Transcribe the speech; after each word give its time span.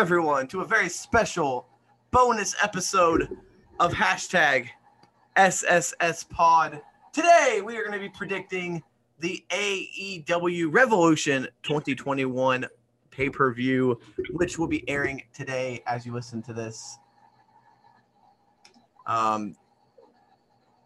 Everyone, 0.00 0.48
to 0.48 0.62
a 0.62 0.64
very 0.64 0.88
special 0.88 1.68
bonus 2.10 2.56
episode 2.62 3.36
of 3.80 3.92
hashtag 3.92 4.66
SSS 5.36 6.24
Pod. 6.24 6.80
Today, 7.12 7.60
we 7.62 7.76
are 7.76 7.82
going 7.82 7.92
to 7.92 7.98
be 7.98 8.08
predicting 8.08 8.82
the 9.18 9.44
AEW 9.50 10.72
Revolution 10.72 11.46
2021 11.64 12.66
pay 13.10 13.28
per 13.28 13.52
view, 13.52 14.00
which 14.30 14.58
will 14.58 14.68
be 14.68 14.88
airing 14.88 15.22
today 15.34 15.82
as 15.86 16.06
you 16.06 16.14
listen 16.14 16.40
to 16.44 16.54
this. 16.54 16.96
Um, 19.06 19.54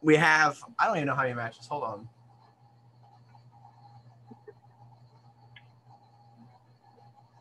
we 0.02 0.16
have, 0.16 0.59
I 0.76 0.88
don't 0.88 0.96
even 0.96 1.06
know 1.06 1.15
how 1.15 1.23
many 1.23 1.34
matches. 1.34 1.68
Hold 1.68 1.84
on. 1.84 2.09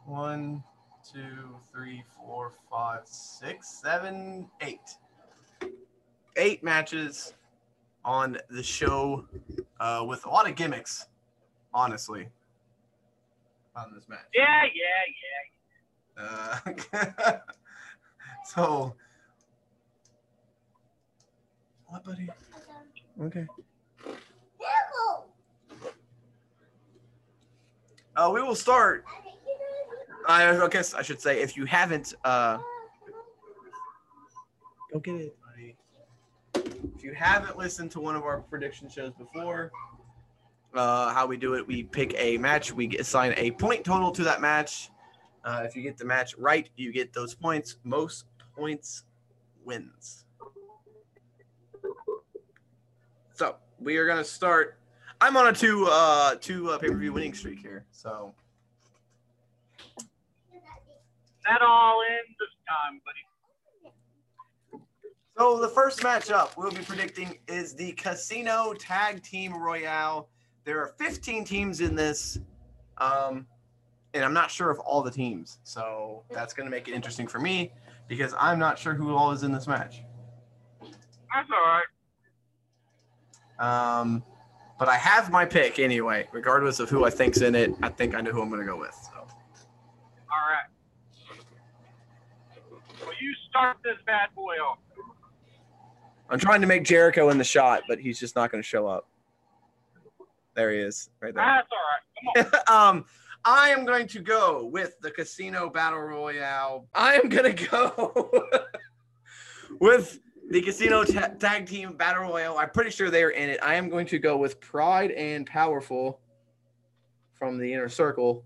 One, 0.05 0.63
two, 1.11 1.57
three, 1.73 2.03
four, 2.15 2.51
five, 2.69 3.01
six, 3.05 3.81
seven, 3.81 4.47
eight. 4.61 4.79
Eight 6.35 6.63
matches 6.63 7.33
on 8.05 8.37
the 8.49 8.63
show 8.63 9.25
uh, 9.79 10.05
with 10.07 10.25
a 10.25 10.29
lot 10.29 10.47
of 10.47 10.55
gimmicks, 10.55 11.07
honestly, 11.73 12.27
on 13.75 13.91
this 13.93 14.07
match. 14.07 14.19
Yeah, 14.33 14.63
yeah, 16.17 16.23
yeah. 16.61 16.79
Uh, 17.25 17.37
so, 18.45 18.95
what, 21.87 22.03
buddy? 22.03 22.29
Okay. 23.21 23.47
Uh, 28.15 28.29
we 28.31 28.43
will 28.43 28.55
start. 28.55 29.05
I, 30.27 30.57
I 30.57 30.67
guess 30.67 30.93
I 30.93 31.01
should 31.01 31.21
say, 31.21 31.41
if 31.41 31.57
you 31.57 31.65
haven't, 31.65 32.13
uh, 32.23 32.57
go 34.91 34.99
get 34.99 35.15
it, 35.15 35.37
buddy. 35.45 35.75
If 36.95 37.03
you 37.03 37.13
haven't 37.13 37.57
listened 37.57 37.91
to 37.91 37.99
one 37.99 38.15
of 38.15 38.23
our 38.23 38.41
prediction 38.41 38.89
shows 38.89 39.13
before, 39.13 39.71
uh, 40.73 41.13
how 41.13 41.27
we 41.27 41.37
do 41.37 41.55
it, 41.55 41.67
we 41.67 41.83
pick 41.83 42.13
a 42.17 42.37
match, 42.37 42.71
we 42.73 42.97
assign 42.97 43.33
a 43.37 43.51
point 43.51 43.83
total 43.83 44.11
to 44.11 44.23
that 44.23 44.41
match. 44.41 44.89
Uh, 45.43 45.63
if 45.65 45.75
you 45.75 45.81
get 45.81 45.97
the 45.97 46.05
match 46.05 46.35
right, 46.37 46.69
you 46.77 46.91
get 46.93 47.11
those 47.13 47.35
points. 47.35 47.77
Most 47.83 48.25
points 48.55 49.03
wins. 49.65 50.25
So 53.33 53.55
we 53.79 53.97
are 53.97 54.07
gonna 54.07 54.23
start. 54.23 54.77
I'm 55.19 55.35
on 55.35 55.47
a 55.47 55.53
two 55.53 55.87
uh 55.89 56.35
two 56.35 56.69
uh, 56.69 56.77
pay 56.77 56.87
per 56.87 56.97
view 56.97 57.13
winning 57.13 57.33
streak 57.33 57.59
here. 57.59 57.85
So 57.91 58.33
That 61.49 61.61
all 61.61 62.01
in 62.01 62.35
this 62.39 62.49
time, 62.67 63.01
buddy. 63.05 63.19
So 65.37 65.59
the 65.59 65.67
first 65.67 65.99
matchup 66.01 66.55
we'll 66.57 66.71
be 66.71 66.83
predicting 66.83 67.39
is 67.47 67.73
the 67.73 67.91
Casino 67.93 68.73
Tag 68.73 69.23
Team 69.23 69.53
Royale. 69.55 70.29
There 70.63 70.79
are 70.79 70.93
15 70.99 71.43
teams 71.43 71.81
in 71.81 71.95
this, 71.95 72.39
um, 72.99 73.45
and 74.13 74.23
I'm 74.23 74.33
not 74.33 74.51
sure 74.51 74.69
of 74.69 74.79
all 74.79 75.01
the 75.01 75.11
teams. 75.11 75.59
So 75.63 76.23
that's 76.29 76.53
going 76.53 76.67
to 76.67 76.71
make 76.71 76.87
it 76.87 76.93
interesting 76.93 77.27
for 77.27 77.39
me 77.39 77.73
because 78.07 78.33
I'm 78.39 78.59
not 78.59 78.77
sure 78.79 78.93
who 78.93 79.15
all 79.15 79.31
is 79.31 79.43
in 79.43 79.51
this 79.51 79.67
match. 79.67 80.03
That's 80.81 81.49
all 81.51 81.65
right. 83.59 83.99
Um, 83.99 84.23
but 84.79 84.87
I 84.87 84.95
have 84.97 85.31
my 85.31 85.45
pick 85.45 85.79
anyway, 85.79 86.27
regardless 86.31 86.79
of 86.79 86.89
who 86.89 87.05
I 87.05 87.09
think's 87.09 87.41
in 87.41 87.55
it. 87.55 87.73
I 87.81 87.89
think 87.89 88.15
I 88.15 88.21
know 88.21 88.31
who 88.31 88.41
I'm 88.41 88.49
going 88.49 88.61
to 88.61 88.67
go 88.67 88.77
with. 88.77 88.93
So 88.93 89.17
All 89.17 89.27
right. 90.49 90.67
Start 93.53 93.77
this 93.83 93.97
bad 94.07 94.29
boy 94.35 94.55
off. 94.55 94.79
I'm 96.27 96.39
trying 96.39 96.61
to 96.61 96.67
make 96.67 96.83
Jericho 96.83 97.29
in 97.29 97.37
the 97.37 97.43
shot, 97.43 97.83
but 97.87 97.99
he's 97.99 98.19
just 98.19 98.35
not 98.35 98.51
going 98.51 98.63
to 98.63 98.67
show 98.67 98.87
up. 98.87 99.07
There 100.55 100.71
he 100.71 100.79
is, 100.79 101.11
right 101.19 101.35
there. 101.35 101.45
That's 101.45 101.67
all 101.71 102.43
right. 102.43 102.51
Come 102.51 102.61
on. 102.67 102.97
um, 102.97 103.05
I 103.45 103.69
am 103.69 103.85
going 103.85 104.07
to 104.07 104.19
go 104.19 104.65
with 104.65 104.99
the 105.01 105.11
Casino 105.11 105.69
Battle 105.69 105.99
Royale. 105.99 106.87
I 106.95 107.15
am 107.15 107.29
going 107.29 107.55
to 107.55 107.67
go 107.67 108.41
with 109.79 110.19
the 110.49 110.61
Casino 110.61 111.03
ta- 111.03 111.31
Tag 111.39 111.67
Team 111.67 111.93
Battle 111.95 112.23
Royale. 112.23 112.57
I'm 112.57 112.71
pretty 112.71 112.89
sure 112.89 113.11
they 113.11 113.23
are 113.23 113.31
in 113.31 113.49
it. 113.49 113.59
I 113.61 113.75
am 113.75 113.89
going 113.89 114.07
to 114.07 114.17
go 114.17 114.35
with 114.35 114.59
Pride 114.59 115.11
and 115.11 115.45
Powerful 115.45 116.19
from 117.33 117.59
the 117.59 117.71
Inner 117.71 117.89
Circle 117.89 118.43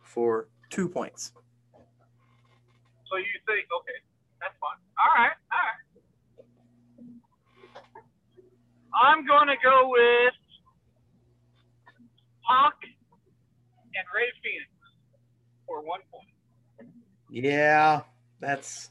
for 0.00 0.48
two 0.70 0.88
points. 0.88 1.32
So 3.10 3.16
you 3.16 3.38
think, 3.46 3.66
okay, 3.70 3.98
that's 4.40 4.54
fine. 4.60 4.78
All 4.98 5.12
right, 5.14 5.36
all 5.52 5.64
right. 5.64 5.86
I'm 8.96 9.26
going 9.26 9.48
to 9.48 9.56
go 9.62 9.88
with 9.90 10.34
Hawk 12.42 12.74
and 12.82 14.06
Rey 14.14 14.30
Fenix 14.42 14.70
for 15.66 15.82
one 15.82 16.00
point. 16.10 16.90
Yeah, 17.30 18.02
that's 18.40 18.90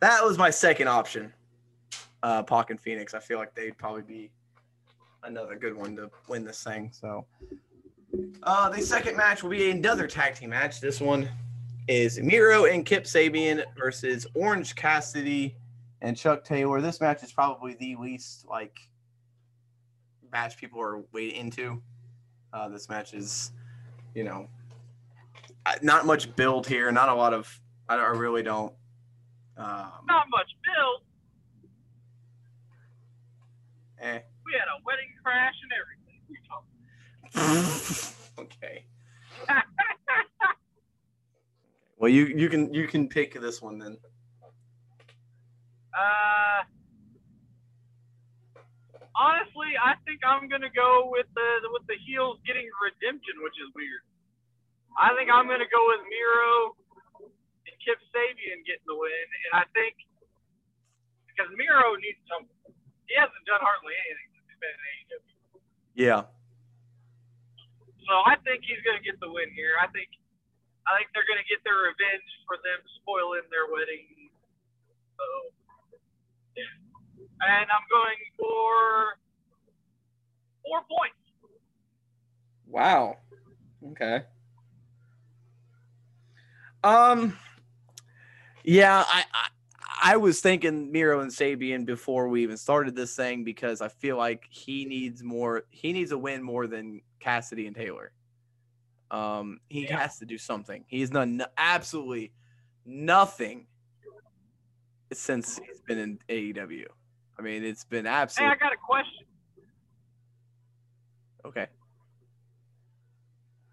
that 0.00 0.24
was 0.24 0.38
my 0.38 0.50
second 0.50 0.88
option. 0.88 1.32
Uh, 2.22 2.42
Pac 2.42 2.70
and 2.70 2.80
Phoenix. 2.80 3.14
I 3.14 3.20
feel 3.20 3.38
like 3.38 3.54
they'd 3.54 3.76
probably 3.76 4.02
be 4.02 4.30
another 5.24 5.56
good 5.56 5.76
one 5.76 5.96
to 5.96 6.10
win 6.28 6.44
this 6.44 6.62
thing. 6.62 6.90
So, 6.92 7.26
uh, 8.42 8.68
the 8.70 8.80
second 8.80 9.16
match 9.16 9.42
will 9.42 9.50
be 9.50 9.70
another 9.70 10.06
tag 10.06 10.36
team 10.36 10.50
match. 10.50 10.80
This 10.80 11.00
one 11.00 11.28
is 11.88 12.18
Miro 12.20 12.64
and 12.66 12.84
Kip 12.86 13.04
Sabian 13.04 13.64
versus 13.76 14.26
Orange 14.34 14.74
Cassidy 14.74 15.56
and 16.00 16.16
Chuck 16.16 16.44
Taylor. 16.44 16.80
This 16.80 17.00
match 17.00 17.22
is 17.22 17.32
probably 17.32 17.74
the 17.74 17.96
least 17.96 18.46
like 18.48 18.78
match 20.32 20.56
people 20.56 20.80
are 20.80 21.02
way 21.12 21.28
into. 21.28 21.82
Uh, 22.52 22.68
this 22.68 22.88
match 22.88 23.14
is, 23.14 23.52
you 24.14 24.24
know, 24.24 24.48
not 25.82 26.06
much 26.06 26.34
build 26.36 26.66
here. 26.66 26.90
Not 26.92 27.08
a 27.08 27.14
lot 27.14 27.32
of. 27.34 27.48
I, 27.88 27.96
I 27.96 28.08
really 28.08 28.42
don't. 28.42 28.72
Um, 29.56 29.90
Not 30.08 30.26
much 30.30 30.48
build. 30.64 31.02
eh. 34.00 34.20
We 34.44 34.52
had 34.52 34.68
a 34.68 34.82
wedding 34.84 35.08
crash 35.22 35.54
and 35.62 35.72
everything. 35.80 36.20
We 36.28 36.38
talked. 36.48 36.68
okay. 38.38 38.84
Well, 42.02 42.10
you 42.10 42.26
you 42.34 42.50
can 42.50 42.74
you 42.74 42.90
can 42.90 43.06
pick 43.06 43.38
this 43.38 43.62
one 43.62 43.78
then. 43.78 43.94
Uh, 45.94 46.66
honestly, 49.14 49.78
I 49.78 49.94
think 50.02 50.18
I'm 50.26 50.50
gonna 50.50 50.74
go 50.74 51.06
with 51.14 51.30
the 51.38 51.62
with 51.70 51.86
the 51.86 51.94
heels 52.02 52.42
getting 52.42 52.66
redemption, 52.82 53.38
which 53.46 53.54
is 53.54 53.70
weird. 53.78 54.02
I 54.98 55.14
think 55.14 55.30
I'm 55.30 55.46
gonna 55.46 55.70
go 55.70 55.78
with 55.94 56.02
Miro 56.10 56.74
and 57.70 57.76
Kip 57.86 58.02
Sabian 58.10 58.66
getting 58.66 58.88
the 58.90 58.98
win, 58.98 59.26
and 59.46 59.62
I 59.62 59.64
think 59.70 59.94
because 61.30 61.54
Miro 61.54 61.94
needs 62.02 62.18
something. 62.26 62.50
He 63.06 63.14
hasn't 63.14 63.46
done 63.46 63.62
hardly 63.62 63.94
anything 63.94 64.42
since 64.42 64.46
he's 64.50 64.58
been 64.58 64.74
in 64.74 64.82
AEW. 64.90 65.22
Yeah. 65.94 66.22
So 68.10 68.26
I 68.26 68.42
think 68.42 68.66
he's 68.66 68.82
gonna 68.82 69.06
get 69.06 69.22
the 69.22 69.30
win 69.30 69.54
here. 69.54 69.78
I 69.78 69.86
think 69.94 70.10
I 70.86 70.98
think 70.98 71.10
they're 71.14 71.28
gonna 71.28 71.46
get 71.48 71.62
their 71.64 71.78
revenge 71.88 72.26
for 72.46 72.56
them 72.62 72.80
spoiling 73.02 73.46
their 73.50 73.70
wedding. 73.70 74.30
So 75.18 75.26
yeah. 76.56 76.74
And 77.42 77.68
I'm 77.70 77.86
going 77.90 78.18
for 78.38 79.18
four 80.64 80.80
points. 80.88 81.22
Wow. 82.66 83.18
Okay. 83.92 84.22
Um. 86.84 87.36
Yeah, 88.64 89.04
I, 89.06 89.24
I 89.32 89.48
I 90.04 90.16
was 90.16 90.40
thinking 90.40 90.90
Miro 90.90 91.20
and 91.20 91.30
Sabian 91.30 91.84
before 91.84 92.28
we 92.28 92.42
even 92.42 92.56
started 92.56 92.96
this 92.96 93.14
thing 93.14 93.44
because 93.44 93.80
I 93.80 93.88
feel 93.88 94.16
like 94.16 94.44
he 94.50 94.84
needs 94.84 95.22
more. 95.22 95.64
He 95.70 95.92
needs 95.92 96.10
a 96.10 96.18
win 96.18 96.42
more 96.42 96.66
than 96.66 97.02
Cassidy 97.20 97.66
and 97.66 97.76
Taylor. 97.76 98.12
Um, 99.12 99.60
he 99.68 99.84
Yeah. 99.86 99.98
has 100.00 100.18
to 100.18 100.26
do 100.26 100.38
something. 100.38 100.84
He's 100.88 101.10
done 101.10 101.36
no- 101.36 101.46
absolutely 101.58 102.32
nothing 102.86 103.68
since 105.12 105.58
he's 105.58 105.80
been 105.82 105.98
in 105.98 106.18
AEW. 106.30 106.86
I 107.38 107.42
mean, 107.42 107.62
it's 107.62 107.84
been 107.84 108.06
absolutely. 108.06 108.48
Hey, 108.48 108.56
I 108.56 108.58
got 108.58 108.72
a 108.72 108.76
question. 108.78 109.26
okay. 111.44 111.66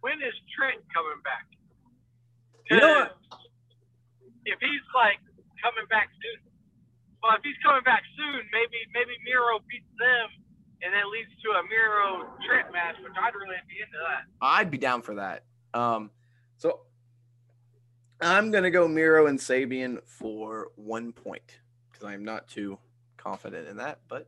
When 0.01 0.21
is 0.21 0.33
Trent 0.55 0.81
coming 0.93 1.21
back? 1.23 1.45
You 2.69 2.77
know 2.79 2.93
what? 2.99 3.17
If 4.45 4.59
he's 4.59 4.81
like 4.93 5.19
coming 5.63 5.85
back 5.89 6.09
soon, 6.21 6.51
well, 7.23 7.35
if 7.35 7.43
he's 7.43 7.57
coming 7.63 7.83
back 7.83 8.03
soon, 8.17 8.43
maybe 8.51 8.77
maybe 8.93 9.15
Miro 9.23 9.59
beats 9.69 9.87
them, 9.97 10.29
and 10.81 10.93
that 10.93 11.07
leads 11.07 11.29
to 11.43 11.49
a 11.51 11.63
Miro 11.63 12.27
Trent 12.45 12.71
match, 12.71 12.95
which 13.03 13.13
I'd 13.21 13.35
really 13.35 13.55
be 13.67 13.81
into 13.81 13.97
that. 13.97 14.23
I'd 14.41 14.71
be 14.71 14.77
down 14.77 15.01
for 15.01 15.15
that. 15.15 15.43
Um, 15.73 16.11
so 16.57 16.81
I'm 18.21 18.51
gonna 18.51 18.71
go 18.71 18.87
Miro 18.87 19.27
and 19.27 19.39
Sabian 19.39 19.99
for 20.05 20.69
one 20.75 21.11
point 21.11 21.59
because 21.91 22.05
I'm 22.05 22.23
not 22.23 22.47
too 22.47 22.77
confident 23.17 23.67
in 23.67 23.77
that. 23.77 23.99
But 24.07 24.27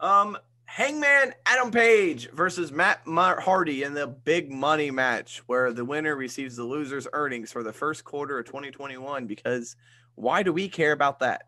um, 0.00 0.36
Hangman 0.66 1.34
Adam 1.46 1.70
Page 1.70 2.30
versus 2.30 2.72
Matt 2.72 3.02
Hardy 3.06 3.82
in 3.82 3.94
the 3.94 4.06
big 4.06 4.50
money 4.50 4.90
match, 4.90 5.42
where 5.46 5.72
the 5.72 5.84
winner 5.84 6.14
receives 6.16 6.56
the 6.56 6.64
loser's 6.64 7.06
earnings 7.12 7.52
for 7.52 7.62
the 7.62 7.72
first 7.72 8.04
quarter 8.04 8.38
of 8.38 8.46
2021. 8.46 9.26
Because 9.26 9.76
why 10.14 10.42
do 10.42 10.52
we 10.52 10.68
care 10.68 10.92
about 10.92 11.20
that? 11.20 11.46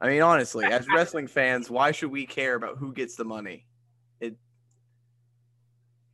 I 0.00 0.08
mean, 0.08 0.22
honestly, 0.22 0.66
as 0.66 0.86
wrestling 0.88 1.26
fans, 1.26 1.70
why 1.70 1.90
should 1.90 2.10
we 2.10 2.26
care 2.26 2.54
about 2.54 2.76
who 2.76 2.92
gets 2.92 3.16
the 3.16 3.24
money? 3.24 3.66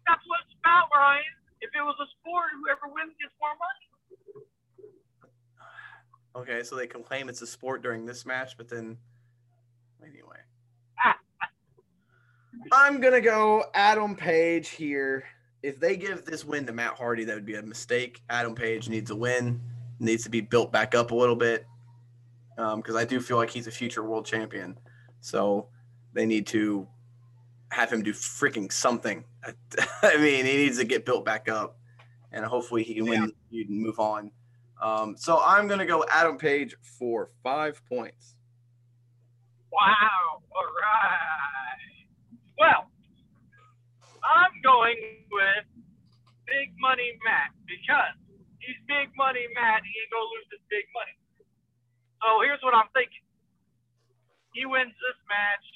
That's 0.07 0.23
what 0.27 0.41
it's 0.47 0.55
about, 0.61 0.89
Ryan. 0.95 1.23
If 1.61 1.71
it 1.75 1.83
was 1.83 1.97
a 2.01 2.09
sport, 2.21 2.51
whoever 2.61 2.93
wins 2.93 3.15
gets 3.21 3.33
more 3.41 3.55
money. 3.57 3.89
Okay, 6.35 6.63
so 6.63 6.77
they 6.77 6.87
can 6.87 7.03
claim 7.03 7.29
it's 7.29 7.43
a 7.43 7.47
sport 7.47 7.83
during 7.83 8.07
this 8.07 8.25
match, 8.27 8.57
but 8.57 8.69
then 8.69 8.97
anyway. 10.03 10.39
I'm 12.73 13.01
gonna 13.01 13.21
go 13.21 13.65
Adam 13.75 14.17
Page 14.17 14.71
here. 14.71 15.25
If 15.63 15.79
they 15.79 15.97
give 15.97 16.25
this 16.25 16.45
win 16.45 16.67
to 16.67 16.73
Matt 16.73 16.95
Hardy, 16.95 17.25
that 17.25 17.35
would 17.35 17.47
be 17.47 17.55
a 17.55 17.63
mistake. 17.63 18.23
Adam 18.29 18.55
Page 18.55 18.89
needs 18.89 19.11
a 19.11 19.17
win, 19.17 19.61
needs 20.01 20.25
to 20.25 20.31
be 20.31 20.41
built 20.41 20.73
back 20.73 20.95
up 20.95 21.11
a 21.11 21.15
little 21.15 21.37
bit. 21.37 21.67
Because 22.57 22.97
I 22.97 23.05
do 23.05 23.21
feel 23.21 23.37
like 23.37 23.51
he's 23.51 23.67
a 23.67 23.71
future 23.71 24.03
world 24.03 24.27
champion. 24.27 24.79
So 25.21 25.69
they 26.13 26.27
need 26.27 26.47
to 26.49 26.87
have 27.71 27.91
him 27.91 28.03
do 28.03 28.13
freaking 28.13 28.71
something. 28.71 29.25
I 30.03 30.17
mean, 30.19 30.45
he 30.45 30.57
needs 30.57 30.79
to 30.79 30.85
get 30.85 31.05
built 31.05 31.25
back 31.25 31.49
up, 31.49 31.79
and 32.31 32.45
hopefully 32.45 32.83
he 32.83 32.95
can 32.95 33.07
win 33.07 33.27
the 33.27 33.35
feud 33.51 33.69
and 33.71 33.81
move 33.81 33.99
on. 33.99 34.31
Um, 34.83 35.17
so 35.17 35.41
I'm 35.43 35.69
gonna 35.69 35.87
go 35.87 36.05
Adam 36.11 36.37
Page 36.37 36.75
for 36.99 37.31
five 37.43 37.81
points. 37.89 38.35
Wow. 39.73 40.43
All 40.51 40.67
right. 40.67 42.07
Well, 42.59 42.91
I'm 44.23 44.53
going 44.63 44.97
with 45.31 45.65
Big 46.47 46.75
Money 46.79 47.17
Matt 47.25 47.55
because 47.65 48.19
he's 48.59 48.77
Big 48.87 49.09
Money 49.17 49.47
Matt. 49.55 49.83
He 49.87 49.95
ain't 49.97 50.11
gonna 50.11 50.29
lose 50.35 50.49
his 50.51 50.61
big 50.69 50.85
money. 50.93 51.17
So 52.23 52.47
here's 52.47 52.63
what 52.63 52.79
I'm 52.79 52.91
thinking. 52.95 53.27
He 54.55 54.67
wins 54.67 54.95
this 54.99 55.19
match, 55.29 55.67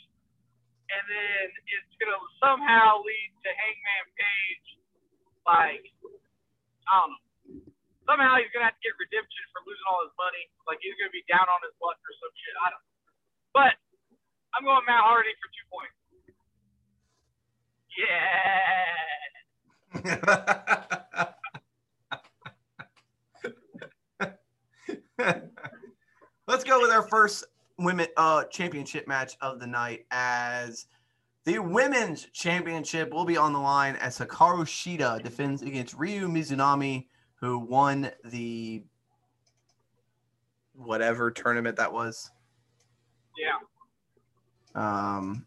and 0.93 1.05
then 1.09 1.45
it's 1.75 1.95
gonna 2.01 2.19
somehow 2.43 3.01
lead 3.05 3.31
to 3.45 3.51
Hangman 3.53 4.07
Page, 4.17 4.69
like 5.47 5.85
I 6.89 6.95
don't 7.03 7.13
know. 7.15 7.23
Somehow 8.09 8.39
he's 8.41 8.51
gonna 8.55 8.69
have 8.71 8.79
to 8.79 8.85
get 8.85 8.97
redemption 9.01 9.45
for 9.55 9.63
losing 9.67 9.89
all 9.91 10.05
his 10.07 10.15
money. 10.19 10.45
Like 10.69 10.81
he's 10.83 10.97
gonna 11.01 11.15
be 11.15 11.25
down 11.31 11.47
on 11.47 11.61
his 11.65 11.75
luck 11.83 11.99
or 12.01 12.15
some 12.23 12.35
shit. 12.37 12.57
I 12.61 12.69
don't. 12.75 12.85
know. 12.85 12.91
But 13.55 13.75
I'm 14.57 14.65
going 14.67 14.87
Matt 14.87 15.05
Hardy 15.05 15.35
for 15.43 15.51
two 15.53 15.67
points. 15.71 15.99
Yeah. 17.99 18.87
Let's 26.47 26.65
go 26.65 26.81
with 26.81 26.91
our 26.91 27.03
first 27.03 27.45
women 27.79 28.07
uh 28.17 28.45
championship 28.45 29.07
match 29.07 29.37
of 29.41 29.61
the 29.61 29.67
night 29.67 30.07
as 30.11 30.87
the 31.45 31.59
women's 31.59 32.25
championship 32.33 33.13
will 33.13 33.25
be 33.25 33.37
on 33.37 33.53
the 33.53 33.59
line 33.59 33.97
as 33.97 34.19
Hikaru 34.19 34.65
Shida 34.65 35.23
defends 35.23 35.63
against 35.63 35.95
Ryo 35.95 36.27
Mizunami, 36.27 37.07
who 37.41 37.59
won 37.59 38.11
the 38.25 38.83
whatever 40.75 41.31
tournament 41.31 41.77
that 41.77 41.93
was. 41.93 42.31
Yeah. 43.39 43.59
Um, 44.75 45.47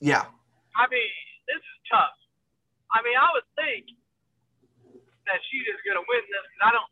yeah, 0.00 0.24
I 0.76 0.86
mean, 0.90 1.10
this 1.48 1.56
is 1.56 1.78
tough. 1.90 2.14
I 2.94 3.02
mean, 3.02 3.16
I 3.16 3.26
would 3.34 3.48
think 3.56 3.86
that 5.26 5.40
Shida's 5.50 5.80
gonna 5.86 6.04
win 6.06 6.22
this. 6.30 6.44
'cause 6.52 6.62
I 6.62 6.70
don't. 6.72 6.90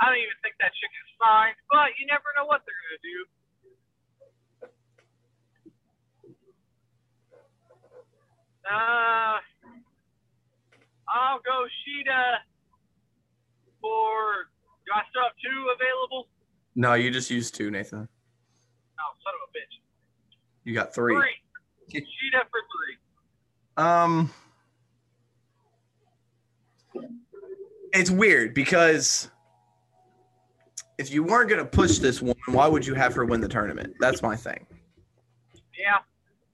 I 0.00 0.06
don't 0.06 0.18
even 0.18 0.38
think 0.42 0.54
that 0.62 0.70
chicken's 0.78 1.12
signed, 1.18 1.58
but 1.70 1.90
you 1.98 2.06
never 2.06 2.30
know 2.38 2.46
what 2.46 2.62
they're 2.62 2.78
gonna 2.86 3.02
do. 3.02 3.18
Uh, 8.68 9.40
I'll 11.08 11.40
go 11.40 11.66
Shida 11.82 12.38
for. 13.80 14.46
Do 14.86 14.92
I 14.94 15.02
still 15.10 15.22
have 15.22 15.32
two 15.42 15.74
available? 15.74 16.28
no, 16.74 16.94
you 16.94 17.10
just 17.10 17.30
used 17.30 17.54
two, 17.54 17.70
Nathan. 17.70 17.98
Oh, 17.98 19.12
son 19.24 19.34
of 19.34 19.48
a 19.48 19.50
bitch. 19.52 19.82
You 20.64 20.74
got 20.74 20.94
three. 20.94 21.14
Three. 21.14 22.00
Shida 22.00 22.42
for 22.50 22.60
three. 22.70 22.96
Um, 23.84 24.30
it's 27.92 28.10
weird 28.10 28.54
because 28.54 29.30
if 30.98 31.12
you 31.12 31.22
weren't 31.22 31.48
going 31.48 31.60
to 31.60 31.70
push 31.70 31.98
this 31.98 32.20
woman, 32.20 32.36
why 32.46 32.66
would 32.66 32.84
you 32.84 32.94
have 32.94 33.14
her 33.14 33.24
win 33.24 33.40
the 33.40 33.48
tournament? 33.48 33.94
That's 34.00 34.20
my 34.20 34.36
thing. 34.36 34.66
Yeah. 35.78 35.98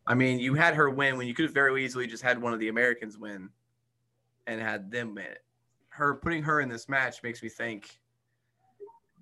I 0.06 0.14
mean, 0.14 0.38
you 0.38 0.54
had 0.54 0.74
her 0.74 0.90
win 0.90 1.16
when 1.16 1.26
you 1.26 1.34
could 1.34 1.46
have 1.46 1.54
very 1.54 1.82
easily 1.84 2.06
just 2.06 2.22
had 2.22 2.40
one 2.40 2.52
of 2.52 2.60
the 2.60 2.68
Americans 2.68 3.18
win 3.18 3.48
and 4.46 4.60
had 4.60 4.90
them 4.90 5.14
win 5.14 5.24
it. 5.24 5.42
Her 5.88 6.14
putting 6.14 6.42
her 6.42 6.60
in 6.60 6.68
this 6.68 6.88
match 6.88 7.22
makes 7.22 7.42
me 7.42 7.48
think 7.48 7.98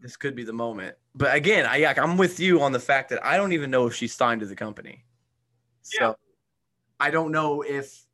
this 0.01 0.17
could 0.17 0.35
be 0.35 0.43
the 0.43 0.53
moment. 0.53 0.97
But 1.15 1.37
again, 1.37 1.67
I 1.67 1.77
yeah, 1.77 1.95
I'm 1.97 2.17
with 2.17 2.41
you 2.41 2.61
on 2.61 2.73
the 2.73 2.81
fact 2.81 3.09
that 3.11 3.25
I 3.25 3.37
don't 3.37 3.53
even 3.53 3.71
know 3.71 3.87
if 3.87 3.95
she's 3.95 4.13
signed 4.13 4.41
to 4.41 4.47
the 4.47 4.57
company. 4.57 5.05
So 5.83 5.97
Yeah. 6.01 6.13
I 6.99 7.11
don't 7.11 7.31
know 7.31 7.63
if 7.63 8.07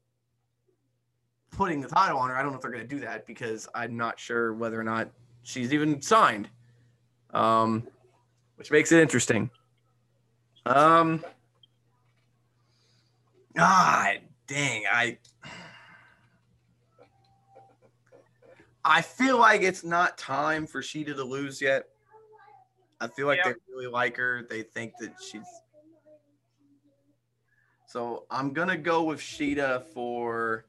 putting 1.50 1.80
the 1.80 1.88
title 1.88 2.18
on 2.18 2.28
her, 2.28 2.36
I 2.36 2.42
don't 2.42 2.50
know 2.50 2.56
if 2.56 2.62
they're 2.62 2.70
going 2.70 2.86
to 2.86 2.94
do 2.94 3.00
that 3.00 3.26
because 3.26 3.66
I'm 3.74 3.96
not 3.96 4.20
sure 4.20 4.52
whether 4.52 4.78
or 4.78 4.84
not 4.84 5.08
she's 5.42 5.72
even 5.72 6.02
signed. 6.02 6.50
Um, 7.32 7.86
which 8.56 8.70
makes 8.70 8.90
it 8.92 9.00
interesting. 9.00 9.50
Um, 10.66 11.24
ah, 13.58 14.12
dang, 14.46 14.84
I, 14.90 15.18
I 18.84 19.02
feel 19.02 19.38
like 19.38 19.62
it's 19.62 19.84
not 19.84 20.18
time 20.18 20.66
for 20.66 20.82
Shida 20.82 21.14
to 21.14 21.24
lose 21.24 21.60
yet. 21.60 21.84
I 23.00 23.06
feel 23.06 23.26
like 23.26 23.38
Yeah. 23.44 23.52
they 23.52 23.58
really 23.72 23.86
like 23.86 24.16
her. 24.16 24.46
They 24.48 24.62
think 24.62 24.94
that 24.98 25.12
she's. 25.22 25.46
So 27.86 28.26
I'm 28.30 28.52
gonna 28.52 28.76
go 28.76 29.04
with 29.04 29.20
Shida 29.20 29.84
for. 29.94 30.66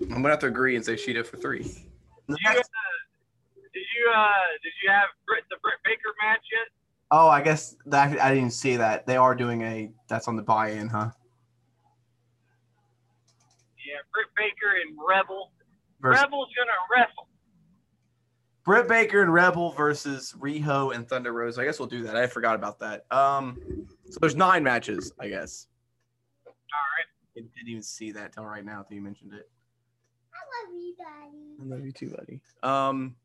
I'm 0.00 0.08
gonna 0.08 0.30
have 0.30 0.40
to 0.40 0.46
agree 0.46 0.76
and 0.76 0.84
say 0.84 0.94
Shida 0.94 1.24
for 1.24 1.36
three. 1.36 1.86
You, 2.28 2.36
uh, 2.46 2.54
did 3.72 3.84
you 3.96 4.12
uh 4.14 4.28
did 4.62 4.72
you 4.82 4.90
have 4.90 5.08
Britt, 5.26 5.44
the 5.50 5.56
Britt 5.62 5.78
Baker 5.84 6.14
match 6.22 6.44
yet? 6.52 6.68
Oh, 7.10 7.28
I 7.28 7.42
guess 7.42 7.76
that 7.86 8.20
I 8.20 8.34
didn't 8.34 8.52
see 8.52 8.76
that. 8.76 9.06
They 9.06 9.16
are 9.16 9.34
doing 9.34 9.62
a 9.62 9.90
that's 10.08 10.28
on 10.28 10.36
the 10.36 10.42
buy-in, 10.42 10.88
huh? 10.88 11.10
Yeah, 13.78 14.00
Britt 14.12 14.28
Baker 14.36 14.76
and 14.86 14.96
Rebel. 14.96 15.50
Versus 16.00 16.22
Rebel's 16.22 16.48
gonna 16.56 16.72
wrestle. 16.90 17.28
Britt 18.64 18.88
Baker 18.88 19.22
and 19.22 19.32
Rebel 19.32 19.72
versus 19.72 20.34
Riho 20.38 20.94
and 20.94 21.08
Thunder 21.08 21.32
Rosa. 21.32 21.62
I 21.62 21.64
guess 21.64 21.78
we'll 21.78 21.88
do 21.88 22.02
that. 22.04 22.16
I 22.16 22.26
forgot 22.26 22.54
about 22.54 22.78
that. 22.80 23.04
Um, 23.10 23.58
so 24.08 24.18
there's 24.20 24.36
nine 24.36 24.62
matches, 24.62 25.12
I 25.18 25.28
guess. 25.28 25.66
All 26.46 26.52
right. 26.52 27.42
I 27.42 27.48
didn't 27.56 27.68
even 27.68 27.82
see 27.82 28.12
that 28.12 28.32
till 28.34 28.44
right 28.44 28.64
now. 28.64 28.82
Till 28.82 28.96
you 28.96 29.02
mentioned 29.02 29.32
it. 29.32 29.50
I 30.32 30.66
love 30.66 30.74
you, 30.74 30.94
Daddy. 30.96 31.56
I 31.60 31.74
love 31.74 31.84
you 31.84 31.92
too, 31.92 32.10
buddy. 32.10 32.40
Um, 32.62 33.16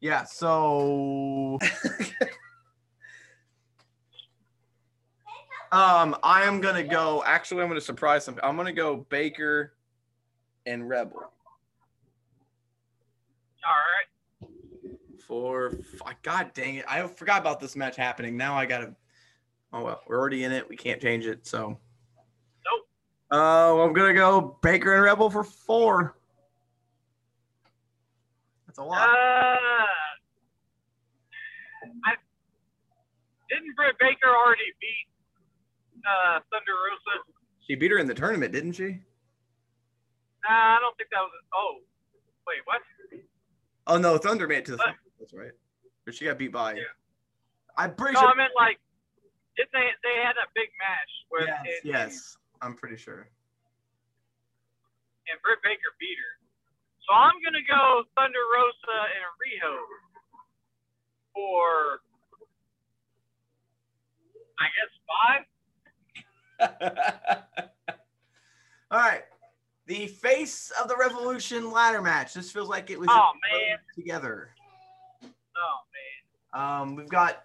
yeah. 0.00 0.24
So, 0.24 1.58
um, 5.72 6.16
I 6.22 6.42
am 6.44 6.60
gonna 6.60 6.84
go. 6.84 7.22
Actually, 7.26 7.62
I'm 7.62 7.68
gonna 7.68 7.80
surprise 7.80 8.24
some. 8.24 8.38
I'm 8.42 8.56
gonna 8.56 8.72
go 8.72 9.06
Baker 9.08 9.74
and 10.66 10.88
Rebel 10.88 11.20
All 11.20 11.30
right. 13.64 14.50
for. 15.26 15.72
God 16.22 16.52
dang 16.54 16.76
it! 16.76 16.84
I 16.88 17.06
forgot 17.06 17.40
about 17.40 17.60
this 17.60 17.76
match 17.76 17.96
happening. 17.96 18.36
Now 18.36 18.54
I 18.54 18.66
gotta. 18.66 18.94
Oh 19.72 19.84
well, 19.84 20.00
we're 20.06 20.18
already 20.18 20.44
in 20.44 20.52
it. 20.52 20.68
We 20.68 20.76
can't 20.76 21.00
change 21.00 21.26
it. 21.26 21.46
So. 21.46 21.68
Nope. 21.68 21.78
Oh, 23.30 23.82
I'm 23.82 23.92
gonna 23.92 24.14
go 24.14 24.58
Baker 24.62 24.94
and 24.94 25.02
Rebel 25.02 25.28
for 25.28 25.44
four. 25.44 26.16
That's 28.66 28.78
a 28.78 28.82
Uh, 28.82 28.86
lot. 28.86 28.98
I 29.00 29.57
didn't 33.48 33.74
Britt 33.76 33.96
Baker 33.98 34.28
already 34.28 34.70
beat 34.80 35.08
uh 36.06 36.40
Thunder 36.52 36.72
Rosa? 36.72 37.24
She 37.66 37.74
beat 37.74 37.90
her 37.90 37.98
in 37.98 38.06
the 38.06 38.14
tournament, 38.14 38.52
didn't 38.52 38.72
she? 38.72 39.00
Nah, 40.48 40.76
I 40.76 40.78
don't 40.80 40.96
think 40.96 41.10
that 41.10 41.20
was. 41.20 41.32
Oh, 41.52 41.82
wait, 42.46 42.62
what? 42.64 42.80
Oh 43.86 43.98
no, 43.98 44.16
Thunder 44.18 44.46
made 44.46 44.58
it 44.58 44.64
to 44.66 44.72
the 44.72 44.78
final. 44.78 44.94
That's 45.18 45.34
right. 45.34 45.52
But 46.04 46.14
she 46.14 46.24
got 46.24 46.38
beat 46.38 46.52
by. 46.52 46.74
Yeah. 46.74 46.92
I'm 47.76 47.94
pretty 47.94 48.14
No, 48.14 48.20
sure. 48.20 48.30
I 48.30 48.34
meant 48.36 48.52
like 48.56 48.78
if 49.56 49.68
they 49.72 49.86
they 50.02 50.16
had 50.24 50.34
that 50.36 50.48
big 50.54 50.68
match 50.78 51.12
where 51.28 51.46
Yes, 51.46 51.60
it, 51.64 51.80
yes, 51.84 52.36
I'm 52.62 52.74
pretty 52.74 52.96
sure. 52.96 53.28
and 55.28 55.36
Britt 55.44 55.60
Baker 55.62 55.92
beat 56.00 56.16
her. 56.16 56.34
So 57.04 57.12
I'm 57.12 57.36
gonna 57.44 57.64
go 57.64 58.04
Thunder 58.16 58.44
Rosa 58.54 58.96
and 59.12 59.28
Riho 59.40 59.74
for 61.34 62.00
I 64.60 64.66
guess 64.76 64.90
five. 66.58 67.68
All 68.90 68.98
right. 68.98 69.22
The 69.86 70.06
face 70.06 70.70
of 70.82 70.88
the 70.88 70.96
Revolution 70.96 71.70
ladder 71.70 72.02
match. 72.02 72.34
This 72.34 72.50
feels 72.50 72.68
like 72.68 72.90
it 72.90 72.98
was 72.98 73.08
Oh, 73.10 73.30
man. 73.50 73.78
together. 73.94 74.50
Oh 75.22 75.28
man. 76.54 76.80
Um, 76.82 76.94
we've 76.96 77.08
got 77.08 77.44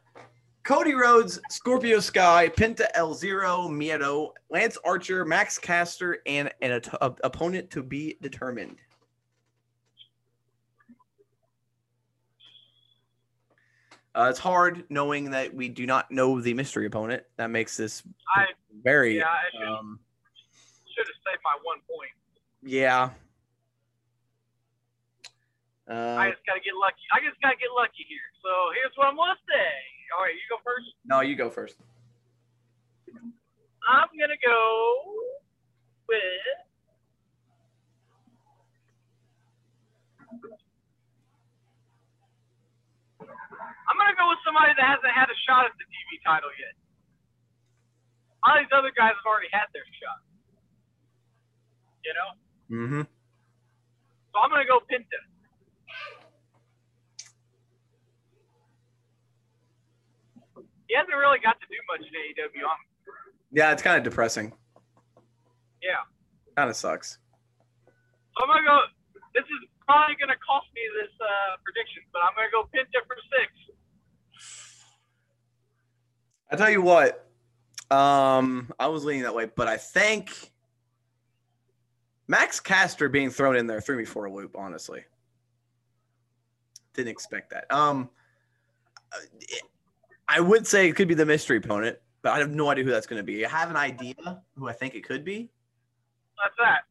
Cody 0.64 0.94
Rhodes, 0.94 1.40
Scorpio 1.50 2.00
Sky, 2.00 2.50
Penta 2.50 2.86
El 2.96 3.14
Zero, 3.14 3.68
Miedo, 3.70 4.32
Lance 4.50 4.78
Archer, 4.86 5.26
Max 5.26 5.58
Caster, 5.58 6.20
and 6.26 6.50
an 6.62 6.72
at- 6.72 6.90
opponent 7.24 7.70
to 7.72 7.84
be 7.84 8.18
determined. 8.22 8.78
Uh, 14.16 14.28
it's 14.30 14.40
hard 14.40 14.86
knowing 14.90 15.32
that 15.32 15.54
we 15.54 15.68
do 15.70 15.86
not 15.88 16.12
know 16.12 16.40
the 16.40 16.54
mystery 16.54 16.86
opponent. 16.86 17.24
That 17.38 17.50
makes 17.50 17.76
this 17.78 18.04
I 18.36 18.46
very. 18.84 19.18
yeah, 19.18 19.26
I 19.28 19.42
should 19.52 19.68
Um, 19.68 20.00
should 20.96 21.08
have 21.08 21.16
saved 21.26 21.42
my 21.44 21.58
one 21.64 21.80
point. 21.90 22.12
yeah. 22.62 23.10
I 25.90 25.92
Uh, 25.92 26.32
just 26.32 26.46
gotta 26.46 26.62
get 26.62 26.76
lucky. 26.80 27.02
I 27.12 27.20
just 27.28 27.42
gotta 27.42 27.58
get 27.58 27.70
lucky 27.76 28.06
here. 28.08 28.22
So 28.42 28.50
here's 28.76 28.94
what 28.96 29.08
I'm 29.08 29.16
gonna 29.16 29.36
say. 29.50 29.72
All 30.18 30.24
right, 30.24 30.34
you 30.36 30.42
go 30.50 30.58
first. 30.64 30.86
no, 31.06 31.22
you 31.22 31.36
go 31.36 31.50
first. 31.50 31.76
I'm 33.90 34.08
gonna 34.18 34.38
go 34.46 35.04
with 36.08 36.18
I'm 43.90 43.93
gonna 44.04 44.20
go 44.20 44.28
with 44.28 44.44
somebody 44.44 44.76
that 44.76 44.84
hasn't 44.84 45.16
had 45.16 45.32
a 45.32 45.38
shot 45.48 45.64
at 45.64 45.74
the 45.80 45.88
TV 45.88 46.20
title 46.28 46.52
yet. 46.60 46.76
All 48.44 48.60
these 48.60 48.72
other 48.76 48.92
guys 48.92 49.16
have 49.16 49.24
already 49.28 49.48
had 49.56 49.72
their 49.72 49.88
shot. 49.96 50.20
You 52.04 52.12
know? 52.12 52.30
Mm-hmm. 52.68 53.04
So 53.08 54.36
I'm 54.44 54.52
gonna 54.52 54.68
go 54.68 54.84
Penta. 54.92 55.20
He 60.92 60.94
hasn't 61.00 61.16
really 61.16 61.40
got 61.42 61.58
to 61.58 61.68
do 61.72 61.80
much 61.90 62.04
in 62.06 62.14
AEW. 62.14 62.68
Yeah, 63.56 63.72
it's 63.72 63.82
kind 63.82 63.98
of 63.98 64.04
depressing. 64.04 64.52
yeah. 65.82 66.04
Kind 66.58 66.70
of 66.70 66.76
sucks. 66.76 67.18
So 67.88 68.38
I'm 68.46 68.50
gonna 68.50 68.66
go. 68.68 68.78
This 69.34 69.46
is 69.46 69.62
probably 69.90 70.14
gonna 70.22 70.38
cost 70.38 70.70
me 70.78 70.82
this 71.02 71.10
uh, 71.18 71.58
prediction, 71.66 72.06
but 72.14 72.22
I'm 72.22 72.34
gonna 72.38 72.54
go 72.54 72.70
Penta 72.70 73.02
for 73.10 73.18
six. 73.34 73.50
I 76.54 76.56
tell 76.56 76.70
you 76.70 76.84
what, 76.84 77.28
um, 77.90 78.72
I 78.80 78.86
was 78.86 79.04
leaning 79.04 79.24
that 79.24 79.34
way, 79.34 79.50
but 79.56 79.68
I 79.68 79.76
think 79.76 80.52
Max 82.28 82.60
Caster 82.60 83.10
being 83.10 83.32
thrown 83.32 83.56
in 83.56 83.66
there 83.66 83.82
threw 83.82 83.98
me 83.98 84.06
for 84.06 84.26
a 84.26 84.32
loop. 84.32 84.56
Honestly, 84.56 85.04
didn't 86.94 87.10
expect 87.10 87.50
that. 87.50 87.66
Um, 87.74 88.08
I 90.28 90.40
would 90.40 90.68
say 90.68 90.88
it 90.88 90.96
could 90.96 91.08
be 91.08 91.16
the 91.16 91.26
mystery 91.26 91.58
opponent, 91.58 91.98
but 92.22 92.34
I 92.34 92.38
have 92.38 92.52
no 92.52 92.70
idea 92.70 92.84
who 92.84 92.92
that's 92.92 93.08
going 93.08 93.20
to 93.20 93.24
be. 93.24 93.44
I 93.44 93.50
have 93.50 93.72
an 93.72 93.76
idea 93.76 94.14
who 94.56 94.70
I 94.70 94.74
think 94.74 94.94
it 94.94 95.04
could 95.04 95.26
be. 95.26 95.50
That's 96.38 96.56
that. 96.60 96.82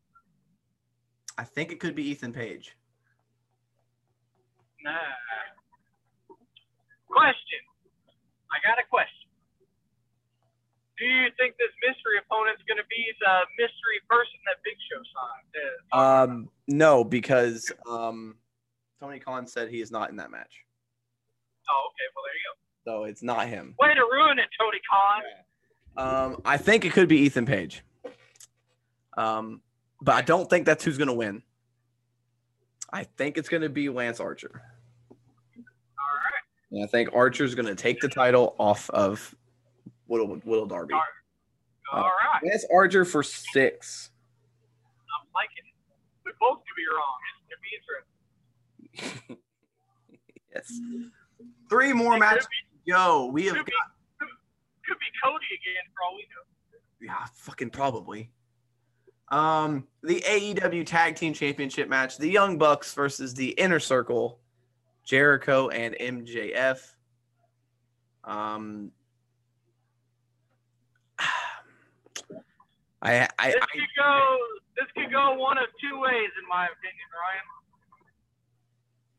I 1.39 1.45
think 1.45 1.71
it 1.71 1.79
could 1.79 1.95
be 1.95 2.03
Ethan 2.03 2.33
Page. 2.33 2.77
Nah. 4.83 4.91
Question. 7.07 7.61
I 8.51 8.59
got 8.69 8.81
a 8.81 8.89
question. 8.91 9.22
Do 10.99 11.05
you 11.07 11.29
think 11.39 11.57
this 11.59 11.73
mystery 11.81 12.21
opponent's 12.21 12.63
gonna 12.69 12.87
be 12.89 13.05
the 13.21 13.35
mystery 13.59 14.01
person 14.09 14.39
that 14.47 14.57
Big 14.63 14.77
Show 14.91 15.01
signed? 15.13 15.51
Um, 15.93 16.49
no, 16.69 17.03
because 17.05 17.73
um, 17.89 18.37
Tony 19.01 19.19
Khan 19.19 19.47
said 19.47 19.69
he 19.69 19.81
is 19.81 19.91
not 19.91 20.11
in 20.11 20.17
that 20.17 20.31
match, 20.31 20.65
oh, 21.71 21.89
okay. 21.91 22.07
Well, 22.15 22.25
there 22.25 22.35
you 22.35 22.45
go. 22.47 23.03
so 23.03 23.05
it's 23.05 23.23
not 23.23 23.49
him. 23.49 23.75
Way 23.81 23.95
to 23.95 24.01
ruin 24.01 24.39
it, 24.39 24.49
Tony 24.59 24.81
Khan. 24.91 25.23
Um, 25.97 26.43
I 26.45 26.57
think 26.57 26.85
it 26.85 26.93
could 26.93 27.09
be 27.09 27.19
Ethan 27.19 27.47
Page. 27.47 27.83
Um, 29.17 29.61
but 30.01 30.15
I 30.15 30.23
don't 30.23 30.49
think 30.49 30.67
that's 30.67 30.85
who's 30.85 30.99
going 30.99 31.09
to 31.09 31.15
win. 31.15 31.43
I 32.93 33.05
think 33.05 33.39
it's 33.39 33.49
going 33.49 33.63
to 33.63 33.69
be 33.69 33.89
Lance 33.89 34.21
Archer. 34.21 34.51
All 35.11 35.17
right. 35.17 36.71
And 36.71 36.85
I 36.85 36.87
think 36.87 37.11
Archer's 37.15 37.55
going 37.55 37.67
to 37.67 37.75
take 37.75 38.01
the 38.01 38.09
title 38.09 38.55
off 38.59 38.89
of 38.91 39.35
Whittle, 40.13 40.29
Whittle 40.45 40.67
Darby. 40.67 40.93
All 41.91 42.03
right. 42.03 42.43
Lance 42.45 42.67
Archer 42.71 43.07
for 43.07 43.23
six. 43.23 44.11
I'm 45.19 45.27
liking 45.35 45.65
it. 45.65 45.75
We 46.27 46.33
both 46.39 46.59
could 46.59 46.77
be 46.77 46.85
wrong. 46.95 47.17
It's 47.33 47.49
gonna 47.49 47.63
be 47.65 49.09
interesting. 49.09 49.37
Yes. 50.55 50.71
Three 51.71 51.95
more 51.95 52.17
It 52.17 52.19
matches 52.19 52.45
Could 52.45 52.85
to 52.85 52.93
go. 52.93 53.31
We 53.33 53.47
have 53.47 53.57
could, 53.57 53.65
be, 53.65 53.73
could, 54.21 54.29
could 54.87 54.99
be 54.99 55.07
Cody 55.25 55.47
again 55.47 55.83
for 55.95 56.03
all 56.05 56.15
we 56.15 56.27
know. 56.29 56.79
Yeah, 57.01 57.25
fucking 57.33 57.71
probably. 57.71 58.31
Um, 59.31 59.87
the 60.03 60.21
AEW 60.21 60.85
Tag 60.85 61.17
Team 61.17 61.33
Championship 61.33 61.89
match: 61.89 62.19
the 62.19 62.29
Young 62.29 62.59
Bucks 62.59 62.93
versus 62.93 63.33
the 63.33 63.53
Inner 63.53 63.81
Circle, 63.81 64.41
Jericho 65.05 65.71
and 65.71 65.95
MJF. 65.99 66.81
Um, 68.25 68.93
I, 73.03 73.27
I, 73.39 73.51
This 73.51 73.67
could 73.67 73.95
go. 73.99 74.15
This 74.79 74.89
could 74.95 75.11
go 75.11 75.35
one 75.35 75.59
of 75.59 75.67
two 75.83 75.99
ways, 75.99 76.31
in 76.39 76.47
my 76.47 76.71
opinion, 76.71 77.09
Ryan. 77.11 77.47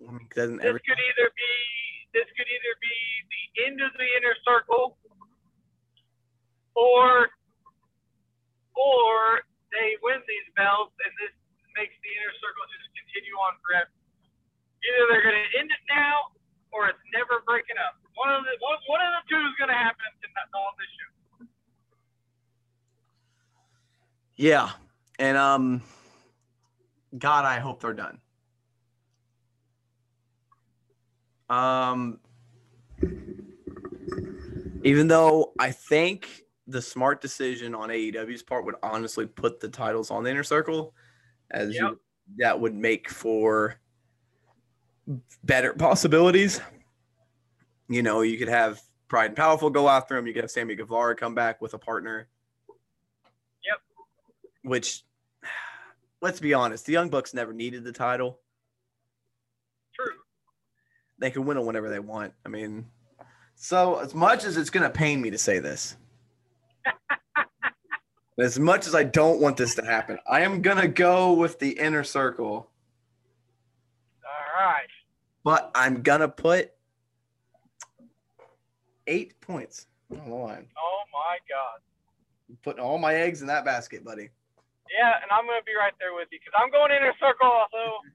I 0.08 0.12
mean, 0.16 0.28
doesn't 0.32 0.60
This 0.64 0.72
every, 0.72 0.82
could 0.88 0.98
either 0.98 1.28
be. 1.36 1.54
This 2.16 2.28
could 2.40 2.48
either 2.48 2.74
be 2.80 2.98
the 3.28 3.44
end 3.68 3.78
of 3.84 3.92
the 4.00 4.08
inner 4.22 4.38
circle, 4.48 4.96
or, 6.78 7.28
or 8.78 9.44
they 9.74 9.98
win 10.06 10.22
these 10.30 10.48
belts, 10.56 10.94
and 11.04 11.12
this 11.20 11.34
makes 11.76 11.94
the 12.06 12.12
inner 12.14 12.34
circle 12.40 12.64
just 12.70 12.88
continue 12.94 13.36
on 13.36 13.58
forever. 13.66 13.92
Either 14.86 15.04
they're 15.12 15.26
going 15.26 15.42
to 15.42 15.50
end 15.58 15.74
it 15.74 15.84
now, 15.92 16.32
or 16.72 16.88
it's 16.88 17.04
never 17.12 17.42
breaking 17.44 17.82
up. 17.82 18.00
One 18.16 18.32
of 18.32 18.46
the 18.46 18.54
one, 18.64 18.78
one 18.88 19.02
of 19.04 19.12
the 19.20 19.24
two 19.28 19.42
is 19.44 19.56
going 19.60 19.74
to 19.74 19.80
happen 19.80 20.08
on 20.08 20.74
this 20.80 20.92
show. 20.96 21.23
Yeah, 24.36 24.72
and 25.20 25.38
um, 25.38 25.82
God, 27.18 27.46
I 27.46 27.60
hope 27.60 27.82
they're 27.82 27.94
done. 27.94 28.20
Um, 31.50 32.20
even 34.84 35.08
though 35.08 35.54
I 35.60 35.72
think 35.72 36.44
the 36.68 36.82
smart 36.82 37.22
decision 37.22 37.76
on 37.76 37.90
AEW's 37.90 38.42
part 38.42 38.66
would 38.66 38.76
honestly 38.82 39.26
put 39.26 39.60
the 39.60 39.70
titles 39.70 40.10
on 40.10 40.24
the 40.24 40.32
inner 40.32 40.44
circle, 40.44 40.94
as 41.52 41.76
you- 41.90 42.00
that 42.38 42.60
would 42.60 42.74
make 42.74 43.10
for 43.10 43.76
better 45.44 45.74
possibilities. 45.74 46.62
You 47.90 48.02
know, 48.02 48.22
you 48.22 48.38
could 48.38 48.48
have 48.48 48.82
Pride 49.10 49.28
and 49.28 49.36
Powerful 49.36 49.70
go 49.70 49.90
after 49.90 50.18
him. 50.18 50.26
You 50.26 50.34
could 50.34 50.44
have 50.44 50.52
Sammy 50.52 50.74
Guevara 50.76 51.16
come 51.16 51.36
back 51.36 51.62
with 51.62 51.74
a 51.74 51.78
partner. 51.78 52.30
Which, 54.64 55.04
let's 56.22 56.40
be 56.40 56.54
honest, 56.54 56.86
the 56.86 56.94
Young 56.94 57.10
Bucks 57.10 57.34
never 57.34 57.54
needed 57.54 57.84
the 57.84 57.92
title. 57.92 58.40
True. 59.94 60.14
They 61.20 61.32
can 61.32 61.46
win 61.46 61.58
it 61.58 61.64
whenever 61.64 61.90
they 61.90 62.00
want. 62.00 62.34
I 62.46 62.50
mean, 62.50 62.86
so 63.56 64.00
as 64.00 64.14
much 64.14 64.44
as 64.44 64.58
it's 64.58 64.70
going 64.70 64.84
to 64.84 64.90
pain 64.90 65.22
me 65.22 65.30
to 65.30 65.38
say 65.38 65.60
this, 65.60 65.96
as 68.40 68.60
much 68.60 68.88
as 68.88 68.96
I 68.96 69.04
don't 69.04 69.40
want 69.40 69.58
this 69.58 69.76
to 69.76 69.86
happen, 69.86 70.18
I 70.28 70.42
am 70.42 70.62
going 70.62 70.78
to 70.78 70.88
go 70.88 71.34
with 71.34 71.60
the 71.60 71.72
inner 71.72 72.04
circle, 72.04 72.70
All 74.26 74.66
right. 74.66 74.88
but 75.44 75.72
I'm 75.76 76.02
going 76.02 76.22
to 76.22 76.28
put 76.28 76.72
eight 79.08 79.40
points 79.42 79.88
on 80.12 80.30
the 80.30 80.36
line. 80.36 80.68
Oh 80.78 81.04
my 81.12 81.38
God. 81.50 81.80
I'm 82.50 82.58
putting 82.64 82.84
all 82.84 82.98
my 82.98 83.16
eggs 83.16 83.42
in 83.42 83.48
that 83.48 83.66
basket, 83.66 84.04
buddy. 84.04 84.30
Yeah, 84.94 85.26
and 85.26 85.34
I'm 85.34 85.50
gonna 85.50 85.66
be 85.66 85.74
right 85.74 85.98
there 85.98 86.14
with 86.14 86.30
you 86.30 86.38
because 86.38 86.54
I'm 86.54 86.70
going 86.70 86.94
inner 86.94 87.18
circle 87.18 87.50
also. 87.50 88.06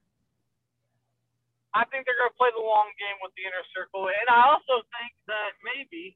I 1.75 1.83
think 1.91 2.07
they're 2.07 2.15
gonna 2.15 2.39
play 2.39 2.55
the 2.55 2.63
long 2.63 2.95
game 2.95 3.19
with 3.19 3.35
the 3.35 3.43
inner 3.43 3.67
circle, 3.75 4.07
and 4.07 4.27
I 4.31 4.47
also 4.47 4.87
think 4.95 5.11
that 5.27 5.59
maybe, 5.59 6.15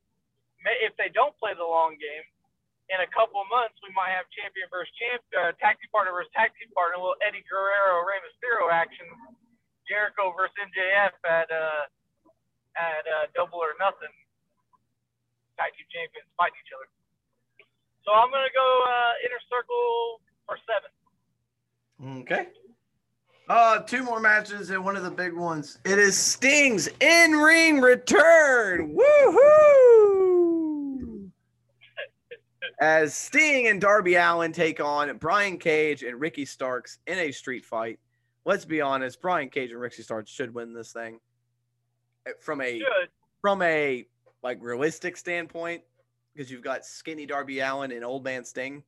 may, 0.64 0.80
if 0.88 0.96
they 0.96 1.12
don't 1.12 1.36
play 1.36 1.52
the 1.52 1.68
long 1.68 2.00
game, 2.00 2.24
in 2.92 3.04
a 3.04 3.10
couple 3.12 3.44
of 3.44 3.48
months 3.52 3.76
we 3.84 3.92
might 3.92 4.16
have 4.16 4.28
champion 4.32 4.68
versus 4.72 4.92
champ, 4.96 5.20
uh, 5.36 5.52
tag 5.60 5.76
team 5.84 5.92
partner 5.92 6.16
versus 6.16 6.32
tag 6.32 6.56
team 6.56 6.72
partner, 6.72 6.96
a 6.96 7.04
little 7.04 7.20
Eddie 7.20 7.44
Guerrero, 7.48 8.04
Rey 8.08 8.20
Mysterio 8.24 8.72
action, 8.72 9.08
Jericho 9.88 10.32
versus 10.36 10.56
MJF 10.64 11.16
at 11.28 11.52
uh 11.52 11.84
at 12.80 13.04
uh, 13.06 13.26
Double 13.36 13.60
or 13.60 13.76
Nothing. 13.84 14.12
Tag 15.60 15.76
team 15.76 15.88
champions 15.92 16.28
fighting 16.40 16.60
each 16.64 16.72
other. 16.72 16.88
So 18.08 18.16
I'm 18.16 18.32
gonna 18.32 18.52
go 18.56 18.68
uh, 18.88 19.14
inner 19.28 19.44
circle 19.52 20.24
for 20.46 20.58
seven. 20.68 22.22
Okay. 22.22 22.48
Uh, 23.50 23.80
two 23.80 24.04
more 24.04 24.20
matches 24.20 24.70
and 24.70 24.84
one 24.84 24.96
of 24.96 25.04
the 25.04 25.12
big 25.12 25.34
ones. 25.34 25.80
It 25.86 26.00
is 26.00 26.18
Sting's 26.18 26.88
in-ring 27.00 27.82
return. 27.82 28.96
Woohoo! 28.96 30.20
As 32.80 33.14
Sting 33.14 33.68
and 33.68 33.80
Darby 33.80 34.16
Allin 34.16 34.52
take 34.52 34.80
on 34.80 35.16
Brian 35.18 35.58
Cage 35.58 36.04
and 36.04 36.20
Ricky 36.20 36.46
Starks 36.46 37.00
in 37.08 37.18
a 37.20 37.32
street 37.32 37.66
fight. 37.66 38.00
Let's 38.46 38.66
be 38.66 38.82
honest, 38.82 39.22
Brian 39.22 39.50
Cage 39.50 39.72
and 39.72 39.80
Ricky 39.80 40.04
Starks 40.04 40.30
should 40.32 40.54
win 40.54 40.74
this 40.74 40.92
thing. 40.92 41.20
Uh, 42.28 42.32
From 42.42 42.60
a 42.62 42.82
from 43.42 43.62
a 43.62 44.06
like 44.42 44.58
realistic 44.62 45.16
standpoint, 45.16 45.84
because 46.34 46.52
you've 46.52 46.64
got 46.64 46.86
skinny 46.86 47.26
Darby 47.26 47.60
Allin 47.60 47.92
and 47.92 48.04
old 48.04 48.24
man 48.24 48.44
Sting. 48.44 48.84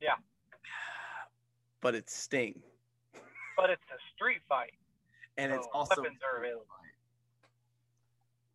Yeah. 0.00 0.14
But 1.86 1.94
it's 1.94 2.12
Sting. 2.12 2.60
But 3.56 3.70
it's 3.70 3.80
a 3.94 3.98
street 4.12 4.40
fight. 4.48 4.72
And 5.36 5.52
it's 5.52 5.68
also 5.72 6.02
weapons 6.02 6.18
are 6.28 6.40
available. 6.40 6.66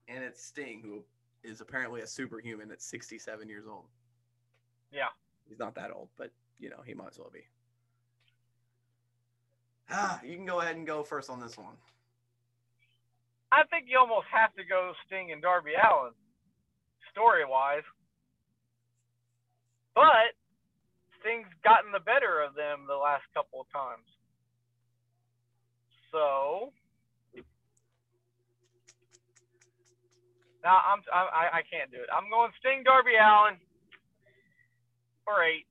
and 0.09 0.21
it's 0.21 0.43
Sting, 0.43 0.81
who 0.83 1.01
is 1.41 1.61
apparently 1.61 2.01
a 2.01 2.07
superhuman 2.07 2.71
at 2.71 2.81
67 2.81 3.47
years 3.47 3.63
old. 3.65 3.85
Yeah. 4.91 5.05
He's 5.47 5.59
not 5.59 5.75
that 5.75 5.91
old, 5.91 6.09
but 6.17 6.33
you 6.59 6.69
know 6.69 6.81
he 6.85 6.93
might 6.93 7.11
as 7.11 7.19
well 7.19 7.31
be. 7.33 7.47
Ah, 9.89 10.19
you 10.25 10.35
can 10.35 10.45
go 10.45 10.59
ahead 10.59 10.75
and 10.75 10.85
go 10.85 11.01
first 11.01 11.29
on 11.29 11.39
this 11.39 11.57
one. 11.57 11.77
I 13.53 13.63
think 13.69 13.85
you 13.87 13.97
almost 13.97 14.27
have 14.29 14.53
to 14.55 14.65
go 14.65 14.91
Sting 15.07 15.31
and 15.31 15.41
Darby 15.41 15.71
Allin, 15.81 16.11
story 17.11 17.45
wise. 17.45 17.83
But 19.95 20.35
Sting's 21.21 21.49
gotten 21.63 21.91
the 21.93 22.01
better 22.01 22.41
of 22.41 22.53
them 22.57 22.85
the 22.89 22.97
last 22.97 23.23
couple 23.33 23.61
of 23.61 23.67
times. 23.69 24.05
So 26.11 26.73
now 30.59 30.81
I'm 30.83 30.99
I, 31.13 31.61
I 31.61 31.63
can't 31.65 31.89
do 31.89 32.01
it. 32.01 32.09
I'm 32.11 32.29
going 32.29 32.51
Sting 32.59 32.83
Darby 32.83 33.15
Allin 33.15 33.55
for 35.23 35.41
eight. 35.45 35.65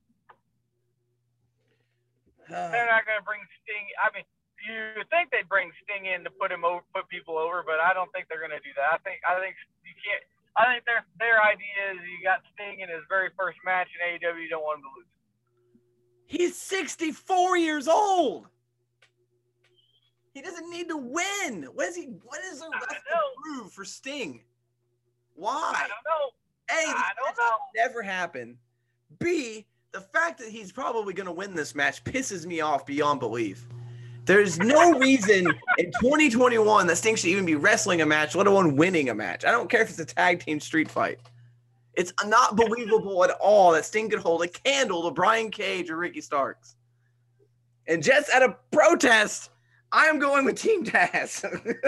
They're 2.49 2.89
not 2.89 3.05
going 3.05 3.21
to 3.21 3.27
bring 3.27 3.39
Sting. 3.61 3.85
I 4.01 4.09
mean, 4.11 4.25
you 4.65 5.05
think 5.13 5.29
they'd 5.29 5.47
bring 5.47 5.71
Sting 5.85 6.09
in 6.09 6.25
to 6.25 6.31
put 6.33 6.51
him 6.51 6.65
over, 6.65 6.81
put 6.91 7.07
people 7.07 7.37
over, 7.37 7.63
but 7.63 7.79
I 7.79 7.93
don't 7.93 8.09
think 8.11 8.27
they're 8.27 8.41
going 8.41 8.55
to 8.55 8.63
do 8.65 8.73
that. 8.75 8.91
I 8.91 8.99
think 9.05 9.21
I 9.23 9.37
think 9.37 9.55
you 9.85 9.93
can't. 10.01 10.25
I 10.59 10.67
think 10.67 10.83
their 10.83 11.05
their 11.21 11.39
idea 11.39 11.95
is 11.95 12.01
you 12.03 12.19
got 12.25 12.43
Sting 12.57 12.81
in 12.81 12.89
his 12.89 13.05
very 13.07 13.29
first 13.37 13.61
match 13.63 13.87
in 13.93 13.99
AEW. 14.03 14.41
You 14.41 14.51
don't 14.51 14.65
want 14.65 14.81
him 14.81 14.89
to 14.89 14.93
lose. 14.97 15.11
He's 16.31 16.55
64 16.55 17.57
years 17.57 17.89
old. 17.89 18.47
He 20.33 20.41
doesn't 20.41 20.69
need 20.69 20.87
to 20.87 20.95
win. 20.95 21.67
What 21.73 21.89
is 21.89 21.97
he? 21.97 22.03
What 22.23 22.39
is 22.49 22.61
there 22.61 22.69
I 22.73 22.79
left 22.79 22.93
to 22.93 23.17
prove 23.43 23.73
for 23.73 23.83
Sting? 23.83 24.39
I 24.39 24.43
Why? 25.35 25.73
don't 25.89 25.89
know. 25.89 26.29
A, 26.69 26.93
this 26.93 27.13
don't 27.17 27.37
know. 27.37 27.57
never 27.75 28.01
happen. 28.01 28.57
B, 29.19 29.65
the 29.91 29.99
fact 29.99 30.39
that 30.39 30.47
he's 30.47 30.71
probably 30.71 31.13
going 31.13 31.25
to 31.25 31.33
win 31.33 31.53
this 31.53 31.75
match 31.75 32.01
pisses 32.05 32.45
me 32.45 32.61
off 32.61 32.85
beyond 32.85 33.19
belief. 33.19 33.67
There's 34.23 34.57
no 34.57 34.93
reason 34.99 35.47
in 35.79 35.91
2021 35.99 36.87
that 36.87 36.95
Sting 36.95 37.17
should 37.17 37.29
even 37.29 37.45
be 37.45 37.55
wrestling 37.55 37.99
a 37.99 38.05
match, 38.05 38.35
let 38.35 38.47
alone 38.47 38.77
winning 38.77 39.09
a 39.09 39.13
match. 39.13 39.43
I 39.43 39.51
don't 39.51 39.69
care 39.69 39.81
if 39.81 39.89
it's 39.89 39.99
a 39.99 40.05
tag 40.05 40.39
team 40.45 40.61
street 40.61 40.89
fight. 40.89 41.19
It's 41.95 42.13
not 42.25 42.55
believable 42.55 43.23
at 43.23 43.31
all 43.41 43.71
that 43.73 43.85
Sting 43.85 44.09
could 44.09 44.19
hold 44.19 44.43
a 44.43 44.47
candle 44.47 45.03
to 45.03 45.11
Brian 45.11 45.51
Cage 45.51 45.89
or 45.89 45.97
Ricky 45.97 46.21
Starks. 46.21 46.75
And 47.87 48.01
just 48.01 48.29
at 48.29 48.43
a 48.43 48.55
protest, 48.71 49.49
I 49.91 50.05
am 50.05 50.19
going 50.19 50.45
with 50.45 50.55
Team 50.61 50.85
Taz. 50.85 51.43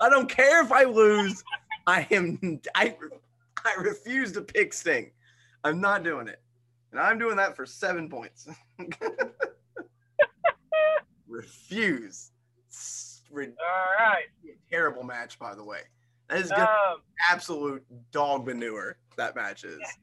I 0.00 0.08
don't 0.08 0.28
care 0.28 0.62
if 0.62 0.72
I 0.72 0.84
lose. 0.84 1.42
I 1.86 2.06
am 2.10 2.60
I 2.74 2.96
I 3.64 3.74
refuse 3.80 4.32
to 4.32 4.40
pick 4.40 4.72
Sting. 4.72 5.10
I'm 5.64 5.80
not 5.80 6.04
doing 6.04 6.28
it. 6.28 6.40
And 6.92 7.00
I'm 7.00 7.18
doing 7.18 7.36
that 7.36 7.56
for 7.56 7.66
seven 7.66 8.08
points. 8.08 8.48
refuse. 11.28 12.30
All 13.30 13.44
right. 13.98 14.24
terrible 14.70 15.02
match, 15.02 15.38
by 15.38 15.54
the 15.54 15.62
way. 15.62 15.80
That 16.28 16.38
is 16.40 16.52
Um, 16.52 17.02
absolute 17.30 17.84
dog 18.12 18.46
manure. 18.46 18.98
That 19.16 19.34
match 19.36 19.64
is. 19.64 19.78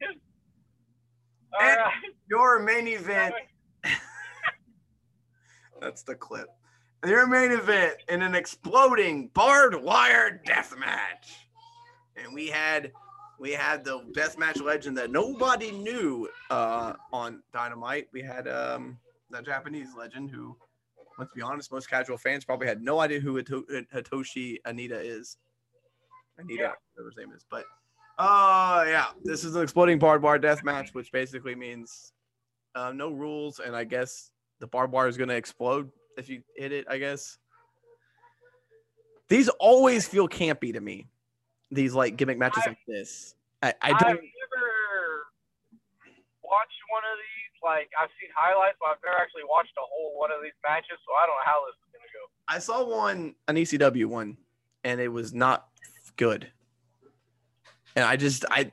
And- 1.60 1.76
right. 1.78 1.92
Your 2.28 2.58
main 2.58 2.86
event. 2.88 3.34
That's 5.80 6.02
the 6.02 6.14
clip. 6.14 6.48
Your 7.06 7.26
main 7.26 7.52
event 7.52 7.94
in 8.08 8.22
an 8.22 8.34
exploding 8.34 9.28
barbed 9.28 9.76
wire 9.76 10.40
death 10.44 10.74
match. 10.78 11.48
And 12.16 12.34
we 12.34 12.48
had 12.48 12.92
we 13.38 13.52
had 13.52 13.84
the 13.84 14.00
death 14.14 14.38
match 14.38 14.60
legend 14.60 14.96
that 14.98 15.10
nobody 15.10 15.70
knew 15.70 16.28
uh, 16.50 16.94
on 17.12 17.42
Dynamite. 17.52 18.08
We 18.12 18.22
had 18.22 18.48
um, 18.48 18.96
the 19.30 19.42
Japanese 19.42 19.88
legend 19.96 20.30
who, 20.30 20.56
let's 21.18 21.32
be 21.34 21.42
honest, 21.42 21.70
most 21.70 21.88
casual 21.90 22.16
fans 22.16 22.44
probably 22.46 22.66
had 22.66 22.80
no 22.82 22.98
idea 23.00 23.20
who 23.20 23.36
Hito- 23.36 23.64
Atsushi 23.94 24.56
Onita 24.66 24.98
is. 25.02 25.36
Onita, 26.40 26.58
Yeah. 26.58 26.72
whatever 26.94 27.10
his 27.10 27.16
name 27.16 27.32
is. 27.34 27.44
But 27.50 27.64
uh 28.18 28.84
yeah, 28.86 29.06
this 29.24 29.44
is 29.44 29.54
an 29.56 29.62
exploding 29.62 29.98
barbed 29.98 30.24
wire 30.24 30.38
death 30.38 30.64
match, 30.64 30.90
which 30.94 31.12
basically 31.12 31.54
means 31.54 32.12
uh, 32.74 32.92
no 32.92 33.10
rules, 33.10 33.58
and 33.60 33.74
I 33.76 33.84
guess 33.84 34.30
the 34.58 34.66
barbed 34.66 34.92
wire 34.92 35.08
is 35.08 35.16
going 35.16 35.28
to 35.30 35.34
explode 35.34 35.90
if 36.18 36.28
you 36.28 36.42
hit 36.56 36.72
it. 36.72 36.86
I 36.90 36.98
guess 36.98 37.38
these 39.28 39.48
always 39.60 40.06
feel 40.06 40.28
campy 40.28 40.72
to 40.72 40.80
me. 40.80 41.06
These 41.70 41.94
like 41.94 42.16
gimmick 42.16 42.38
matches 42.38 42.62
I- 42.66 42.70
like 42.70 42.78
this. 42.86 43.34
I, 43.62 43.68
I 43.68 43.72
I've 43.92 43.98
don't. 43.98 44.10
never 44.10 44.22
watched 46.44 46.80
one 46.92 47.02
of 47.10 47.16
these. 47.18 47.52
Like 47.64 47.88
I've 48.00 48.10
seen 48.20 48.30
highlights, 48.36 48.76
but 48.80 48.90
I've 48.90 49.02
never 49.04 49.16
actually 49.20 49.42
watched 49.48 49.72
a 49.76 49.80
whole 49.82 50.18
one 50.18 50.30
of 50.30 50.38
these 50.42 50.52
matches, 50.66 50.98
so 51.04 51.12
I 51.14 51.26
don't 51.26 51.34
know 51.36 51.46
how 51.46 51.60
this 51.66 51.74
is 51.80 51.88
gonna 51.92 52.12
go. 52.12 52.22
I 52.48 52.58
saw 52.60 52.84
one 52.84 53.34
an 53.48 53.56
ECW 53.56 54.06
one, 54.06 54.36
and 54.84 55.00
it 55.00 55.08
was 55.08 55.32
not 55.34 55.68
good. 56.16 56.50
And 57.94 58.04
I 58.04 58.16
just 58.16 58.44
I 58.50 58.72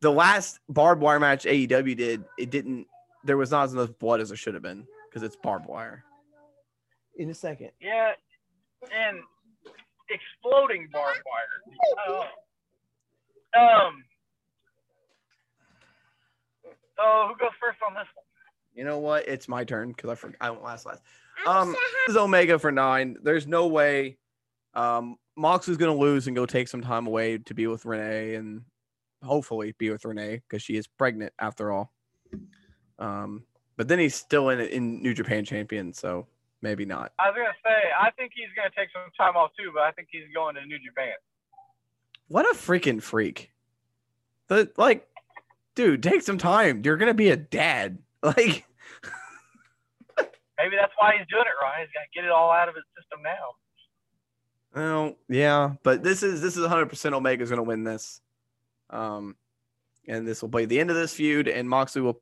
the 0.00 0.10
last 0.10 0.60
barbed 0.68 1.00
wire 1.00 1.20
match 1.20 1.44
AEW 1.44 1.96
did 1.96 2.24
it 2.38 2.50
didn't 2.50 2.86
there 3.24 3.36
was 3.36 3.50
not 3.50 3.64
as 3.64 3.72
enough 3.72 3.98
blood 3.98 4.20
as 4.20 4.28
there 4.28 4.36
should 4.36 4.54
have 4.54 4.62
been 4.62 4.86
because 5.08 5.22
it's 5.22 5.36
barbed 5.36 5.66
wire. 5.66 6.04
In 7.16 7.30
a 7.30 7.34
second. 7.34 7.70
Yeah, 7.80 8.12
and 8.82 9.18
exploding 10.10 10.88
barbed 10.92 11.22
wire. 11.24 12.26
Oh. 13.56 13.86
Um. 13.88 14.04
So 16.96 17.28
who 17.28 17.36
goes 17.38 17.50
first 17.60 17.78
on 17.86 17.94
this 17.94 18.06
one? 18.14 18.24
You 18.74 18.84
know 18.84 18.98
what? 18.98 19.26
It's 19.28 19.48
my 19.48 19.64
turn 19.64 19.88
because 19.88 20.10
I 20.10 20.14
forgot 20.16 20.36
I 20.40 20.50
went 20.50 20.62
last 20.64 20.86
last. 20.86 21.02
Um, 21.46 21.72
so 21.72 21.78
This 22.06 22.10
is 22.10 22.16
Omega 22.16 22.58
for 22.58 22.72
nine. 22.72 23.16
There's 23.22 23.46
no 23.46 23.66
way 23.68 24.16
um 24.74 25.16
Mox 25.36 25.68
is 25.68 25.76
gonna 25.76 25.94
lose 25.94 26.26
and 26.26 26.36
go 26.36 26.46
take 26.46 26.68
some 26.68 26.80
time 26.80 27.06
away 27.06 27.38
to 27.38 27.54
be 27.54 27.66
with 27.66 27.84
Renee 27.84 28.34
and 28.34 28.62
hopefully 29.22 29.74
be 29.78 29.90
with 29.90 30.04
Renee 30.04 30.42
because 30.48 30.62
she 30.62 30.76
is 30.76 30.86
pregnant 30.86 31.32
after 31.38 31.72
all. 31.72 31.92
Um, 32.98 33.44
but 33.76 33.88
then 33.88 33.98
he's 33.98 34.14
still 34.14 34.50
in 34.50 34.60
in 34.60 35.02
New 35.02 35.14
Japan 35.14 35.44
champion, 35.44 35.92
so 35.92 36.26
maybe 36.62 36.84
not. 36.84 37.12
I 37.18 37.30
was 37.30 37.36
gonna 37.36 37.52
say 37.64 37.90
I 37.98 38.10
think 38.12 38.32
he's 38.34 38.48
gonna 38.56 38.70
take 38.76 38.90
some 38.92 39.10
time 39.16 39.36
off 39.36 39.50
too, 39.58 39.70
but 39.74 39.82
I 39.82 39.92
think 39.92 40.08
he's 40.10 40.32
going 40.34 40.54
to 40.54 40.64
New 40.64 40.78
Japan. 40.78 41.14
What 42.28 42.46
a 42.46 42.54
freaking 42.54 43.02
freak! 43.02 43.50
The 44.48 44.70
like, 44.76 45.08
dude, 45.74 46.02
take 46.02 46.22
some 46.22 46.38
time. 46.38 46.82
You're 46.84 46.96
gonna 46.96 47.14
be 47.14 47.30
a 47.30 47.36
dad. 47.36 47.98
Like, 48.24 48.64
Maybe 50.58 50.76
that's 50.80 50.92
why 50.98 51.12
he's 51.18 51.26
doing 51.28 51.44
it, 51.44 51.56
Ryan. 51.60 51.86
He's 51.86 51.92
got 51.92 52.06
to 52.06 52.12
get 52.14 52.24
it 52.24 52.30
all 52.30 52.50
out 52.50 52.68
of 52.68 52.74
his 52.74 52.84
system 52.96 53.20
now. 53.22 53.58
Well, 54.74 55.14
yeah, 55.28 55.74
but 55.82 56.02
this 56.02 56.22
is 56.22 56.40
this 56.40 56.56
is 56.56 56.62
100 56.62 56.86
percent 56.86 57.14
Omega's 57.14 57.50
gonna 57.50 57.62
win 57.62 57.84
this. 57.84 58.20
Um, 58.90 59.36
and 60.06 60.26
this 60.26 60.42
will 60.42 60.48
be 60.48 60.66
the 60.66 60.78
end 60.78 60.90
of 60.90 60.96
this 60.96 61.14
feud, 61.14 61.48
and 61.48 61.68
Moxley 61.68 62.02
will 62.02 62.20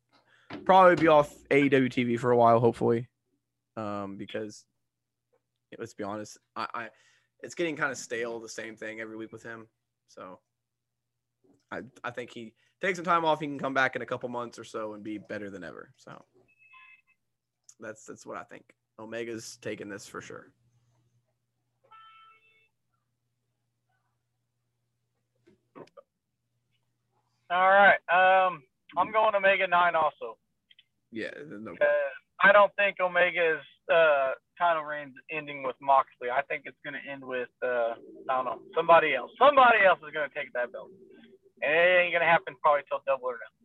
probably 0.64 0.96
be 0.96 1.08
off 1.08 1.34
AEW 1.50 1.90
TV 1.90 2.18
for 2.18 2.30
a 2.30 2.36
while, 2.36 2.60
hopefully, 2.60 3.08
um, 3.76 4.16
because 4.16 4.64
let's 5.78 5.94
be 5.94 6.04
honest, 6.04 6.38
I, 6.54 6.66
I 6.74 6.88
it's 7.42 7.54
getting 7.54 7.76
kind 7.76 7.90
of 7.90 7.98
stale, 7.98 8.38
the 8.38 8.48
same 8.48 8.76
thing 8.76 9.00
every 9.00 9.16
week 9.16 9.32
with 9.32 9.42
him. 9.42 9.66
So 10.08 10.38
I 11.70 11.80
I 12.04 12.10
think 12.10 12.30
he 12.32 12.54
takes 12.80 12.98
some 12.98 13.04
time 13.04 13.24
off. 13.24 13.40
He 13.40 13.46
can 13.46 13.58
come 13.58 13.74
back 13.74 13.96
in 13.96 14.02
a 14.02 14.06
couple 14.06 14.28
months 14.28 14.58
or 14.58 14.64
so 14.64 14.94
and 14.94 15.02
be 15.02 15.18
better 15.18 15.50
than 15.50 15.64
ever. 15.64 15.92
So 15.96 16.24
that's 17.80 18.04
that's 18.04 18.26
what 18.26 18.36
I 18.36 18.44
think. 18.44 18.64
Omega's 18.98 19.58
taking 19.60 19.88
this 19.88 20.06
for 20.06 20.20
sure. 20.20 20.52
All 25.76 27.68
right. 27.70 27.98
Um, 28.10 28.62
I'm 28.96 29.12
going 29.12 29.34
Omega 29.34 29.66
Nine 29.66 29.94
also. 29.94 30.38
Yeah, 31.10 31.30
no. 31.48 31.72
Uh, 31.72 31.84
I 32.42 32.52
don't 32.52 32.72
think 32.76 32.96
Omega's 33.00 33.60
uh, 33.92 34.32
title 34.58 34.82
reign's 34.82 35.14
ending 35.30 35.62
with 35.62 35.76
Moxley. 35.80 36.30
I 36.30 36.42
think 36.42 36.62
it's 36.64 36.76
going 36.84 36.94
to 36.94 37.10
end 37.10 37.22
with 37.24 37.50
uh, 37.62 37.94
I 38.30 38.36
don't 38.36 38.44
know 38.44 38.60
somebody 38.74 39.14
else. 39.14 39.30
Somebody 39.38 39.84
else 39.86 39.98
is 39.98 40.12
going 40.14 40.28
to 40.28 40.34
take 40.34 40.52
that 40.54 40.72
belt, 40.72 40.88
and 41.62 41.72
it 41.72 42.00
ain't 42.00 42.12
going 42.12 42.22
to 42.22 42.26
happen 42.26 42.54
probably 42.62 42.82
till 42.88 43.00
Double 43.06 43.26
or 43.26 43.38
Nothing. 43.38 43.62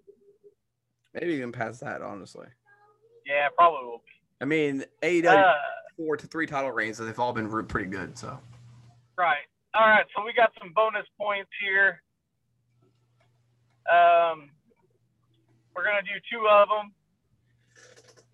Maybe 1.14 1.34
even 1.34 1.52
past 1.52 1.80
that, 1.82 2.02
honestly. 2.02 2.48
Yeah, 3.26 3.48
probably 3.58 3.88
will 3.88 4.04
be. 4.06 4.14
I 4.42 4.46
mean, 4.46 4.86
AEW 5.02 5.28
Uh, 5.28 5.54
four 5.98 6.18
to 6.18 6.28
three 6.28 6.46
title 6.46 6.72
reigns, 6.72 7.00
and 7.00 7.08
they've 7.08 7.20
all 7.20 7.34
been 7.34 7.50
pretty 7.66 7.90
good. 7.90 8.18
So 8.18 8.38
Right. 9.18 9.48
All 9.78 9.86
right. 9.88 10.06
So 10.16 10.24
we 10.26 10.34
got 10.34 10.52
some 10.60 10.72
bonus 10.74 11.06
points 11.20 11.50
here. 11.62 12.02
Um, 13.92 14.50
we're 15.76 15.86
gonna 15.86 16.02
do 16.02 16.18
two 16.32 16.48
of 16.50 16.68
them, 16.68 16.92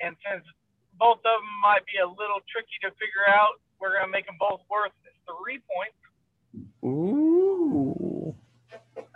and 0.01 0.15
since 0.25 0.43
both 0.97 1.17
of 1.17 1.23
them 1.23 1.45
might 1.62 1.86
be 1.86 1.99
a 2.01 2.08
little 2.08 2.39
tricky 2.49 2.77
to 2.84 2.89
figure 2.91 3.27
out, 3.27 3.60
we're 3.79 3.93
gonna 3.93 4.08
make 4.12 4.25
them 4.25 4.38
both 4.39 4.62
worth 4.71 4.91
three 5.27 5.60
points. 5.67 5.99
ooh, 6.84 8.36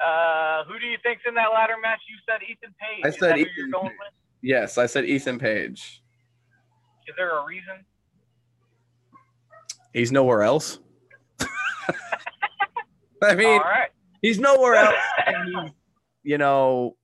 Uh, 0.04 0.64
who 0.66 0.78
do 0.80 0.86
you 0.86 0.98
think's 1.04 1.24
in 1.28 1.34
that 1.36 1.48
ladder 1.54 1.76
match? 1.82 2.00
You 2.08 2.18
said 2.28 2.42
Ethan 2.44 2.76
Page. 2.80 3.06
I 3.06 3.10
said 3.10 3.38
Ethan 3.40 3.54
you're 3.58 3.70
going 3.70 3.88
Page. 3.90 3.98
with? 4.00 4.14
yes, 4.42 4.78
I 4.78 4.86
said 4.86 5.06
Ethan 5.06 5.40
Page. 5.40 6.04
Is 7.08 7.16
there 7.18 7.40
a 7.40 7.46
reason? 7.46 7.86
He's 9.94 10.12
nowhere 10.12 10.44
else. 10.44 10.80
I 13.24 13.36
mean, 13.36 13.60
right. 13.60 13.90
he's 14.22 14.40
nowhere 14.40 14.76
else. 14.76 14.96
he's, 15.28 15.72
you 16.24 16.38
know, 16.38 16.96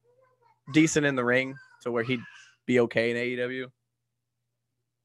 decent 0.73 1.05
in 1.05 1.15
the 1.15 1.23
ring 1.23 1.55
to 1.81 1.91
where 1.91 2.03
he'd 2.03 2.21
be 2.65 2.79
okay 2.81 3.11
in 3.11 3.17
AEW. 3.17 3.65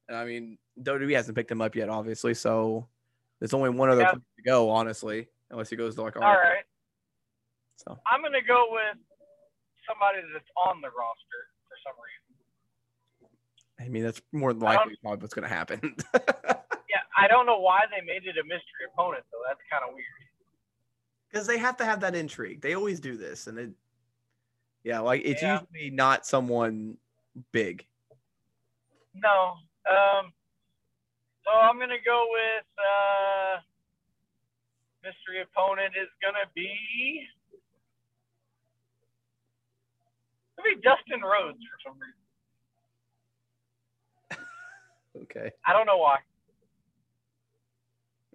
And 0.08 0.16
I 0.16 0.24
mean, 0.24 0.58
WWE 0.82 1.14
hasn't 1.14 1.36
picked 1.36 1.50
him 1.50 1.60
up 1.60 1.74
yet, 1.74 1.88
obviously. 1.88 2.34
So 2.34 2.88
there's 3.40 3.54
only 3.54 3.70
one 3.70 3.90
other 3.90 4.02
Yeah. 4.02 4.12
place 4.12 4.22
to 4.36 4.42
go, 4.42 4.70
honestly, 4.70 5.28
unless 5.50 5.68
he 5.70 5.76
goes 5.76 5.94
to 5.96 6.02
like 6.02 6.16
All 6.16 6.22
right. 6.22 6.64
So 7.76 7.98
I'm 8.10 8.22
gonna 8.22 8.42
go 8.42 8.66
with 8.70 8.96
somebody 9.88 10.18
that's 10.32 10.48
on 10.56 10.80
the 10.80 10.88
roster 10.88 11.40
for 11.68 11.76
some 11.84 11.94
reason. 11.96 12.18
I 13.80 13.88
mean, 13.88 14.02
that's 14.02 14.20
more 14.32 14.52
than 14.52 14.60
likely 14.62 14.96
probably 15.00 15.22
what's 15.22 15.34
going 15.34 15.48
to 15.48 15.54
happen. 15.54 15.96
Yeah, 16.88 17.04
I 17.18 17.28
don't 17.28 17.44
know 17.44 17.60
why 17.60 17.82
they 17.92 18.00
made 18.04 18.24
it 18.24 18.38
a 18.40 18.44
mystery 18.44 18.88
opponent 18.90 19.22
though. 19.30 19.44
That's 19.46 19.60
kind 19.70 19.84
of 19.86 19.92
weird. 19.94 20.24
Because 21.30 21.46
they 21.46 21.58
have 21.58 21.76
to 21.78 21.84
have 21.84 22.00
that 22.00 22.14
intrigue. 22.14 22.60
They 22.60 22.74
always 22.74 23.00
do 23.00 23.16
this, 23.16 23.46
and 23.46 23.58
it, 23.58 23.70
yeah, 24.84 25.00
like 25.00 25.22
it's 25.24 25.42
Yeah. 25.42 25.60
usually 25.72 25.90
not 25.90 26.26
someone 26.26 26.96
big. 27.52 27.86
No. 29.14 29.54
Um. 29.88 30.32
So 31.44 31.50
I'm 31.52 31.78
gonna 31.78 31.94
go 32.04 32.26
with 32.30 32.64
uh, 32.78 33.60
mystery 35.02 35.42
opponent 35.42 35.94
is 36.00 36.08
gonna 36.22 36.46
be. 36.54 37.26
It'll 40.58 40.74
be 40.76 40.80
Dustin 40.82 41.22
Rhodes 41.22 41.58
for 41.64 41.78
some 41.90 41.98
reason. 42.00 42.14
Okay, 45.22 45.50
I 45.66 45.72
don't 45.72 45.86
know 45.86 45.96
why. 45.98 46.18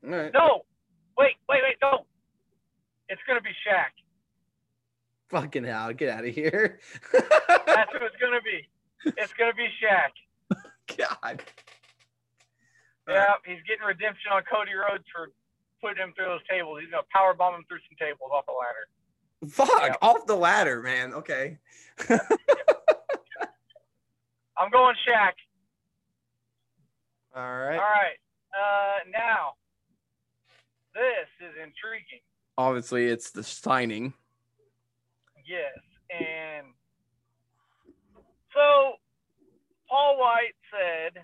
all 0.04 0.10
right. 0.10 0.34
No. 0.34 0.66
Wait, 1.18 1.36
wait, 1.48 1.62
wait, 1.64 1.78
no. 1.82 2.06
It's 3.14 3.22
gonna 3.28 3.42
be 3.42 3.52
Shaq. 3.62 3.94
Fucking 5.30 5.64
hell, 5.66 5.94
get 5.94 6.10
out 6.10 6.26
of 6.26 6.34
here. 6.34 6.80
That's 7.14 7.92
who 7.94 8.04
it's 8.06 8.16
gonna 8.20 8.42
be. 8.42 8.68
It's 9.18 9.34
gonna 9.34 9.54
be 9.54 9.68
Shaq. 9.78 10.58
God. 10.98 11.44
Yeah, 13.08 13.34
he's 13.46 13.62
getting 13.68 13.86
redemption 13.86 14.32
on 14.34 14.42
Cody 14.52 14.72
Rhodes 14.74 15.04
for 15.14 15.30
putting 15.80 16.02
him 16.02 16.14
through 16.16 16.26
those 16.26 16.40
tables. 16.50 16.80
He's 16.82 16.90
gonna 16.90 17.04
power 17.14 17.36
bomb 17.36 17.54
him 17.54 17.66
through 17.70 17.80
some 17.88 17.96
tables 18.00 18.32
off 18.34 18.46
the 18.48 18.54
ladder. 18.58 18.88
Fuck 19.54 19.70
Yeah. 19.92 19.96
off 20.02 20.26
the 20.26 20.36
ladder, 20.36 20.82
man. 20.82 21.14
Okay. 21.14 21.60
I'm 24.58 24.72
going 24.72 24.96
Shaq. 25.08 25.34
All 27.36 27.44
right. 27.44 27.78
All 27.78 27.94
right. 27.94 28.18
Uh, 28.58 28.98
now, 29.12 29.54
this 30.96 31.30
is 31.48 31.54
intriguing. 31.62 32.22
Obviously, 32.58 33.08
it's 33.08 33.32
the 33.32 33.44
signing. 33.44 34.14
Yes, 35.46 35.78
and 36.12 36.68
so 38.54 38.94
Paul 39.90 40.20
White 40.20 40.56
said 40.72 41.24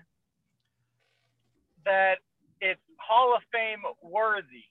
that 1.84 2.18
it's 2.60 2.80
Hall 2.98 3.34
of 3.34 3.42
Fame 3.52 3.80
worthy. 4.02 4.64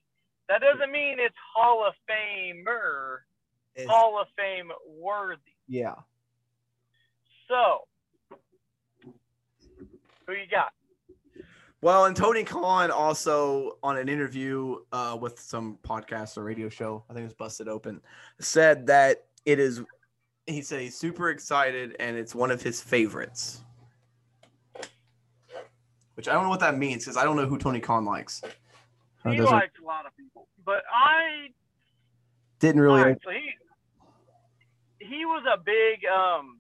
That 0.49 0.61
doesn't 0.61 0.91
mean 0.91 1.17
it's 1.19 1.35
Hall 1.55 1.85
of 1.87 1.93
Famer. 2.09 3.19
Hall 3.87 4.19
of 4.19 4.27
Fame 4.35 4.71
worthy. 4.99 5.39
yeah. 5.67 5.95
So, 7.47 7.87
who 10.27 10.33
you 10.33 10.45
got? 10.51 10.71
Well, 11.81 12.05
and 12.05 12.15
Tony 12.15 12.43
Khan 12.43 12.91
also 12.91 13.77
on 13.83 13.97
an 13.97 14.09
interview 14.09 14.77
uh, 14.91 15.17
with 15.19 15.39
some 15.39 15.77
podcast 15.81 16.37
or 16.37 16.43
radio 16.43 16.67
show, 16.67 17.05
I 17.09 17.13
think 17.13 17.21
it 17.23 17.27
was 17.27 17.33
Busted 17.33 17.69
Open, 17.69 18.01
said 18.39 18.85
that 18.87 19.25
it 19.45 19.59
is. 19.59 19.81
He 20.45 20.61
said 20.61 20.81
he's 20.81 20.97
super 20.97 21.29
excited 21.29 21.95
and 21.99 22.17
it's 22.17 22.33
one 22.35 22.49
of 22.51 22.61
his 22.61 22.81
favorites. 22.81 23.61
Which 26.15 26.27
I 26.27 26.33
don't 26.33 26.43
know 26.43 26.49
what 26.49 26.59
that 26.59 26.77
means 26.77 27.05
because 27.05 27.15
I 27.15 27.23
don't 27.23 27.37
know 27.37 27.45
who 27.45 27.57
Tony 27.57 27.79
Khan 27.79 28.03
likes. 28.03 28.41
He 29.23 29.37
those 29.37 29.47
are- 29.47 29.51
likes 29.59 29.79
a 29.81 29.85
lot 29.85 30.05
of 30.05 30.15
people, 30.17 30.47
but 30.65 30.83
I 30.93 31.47
didn't 32.59 32.81
really. 32.81 32.99
All 32.99 33.05
right, 33.07 33.17
so 33.23 33.29
he 33.31 35.05
he 35.05 35.25
was 35.25 35.43
a 35.53 35.57
big 35.57 35.99
um 36.13 36.59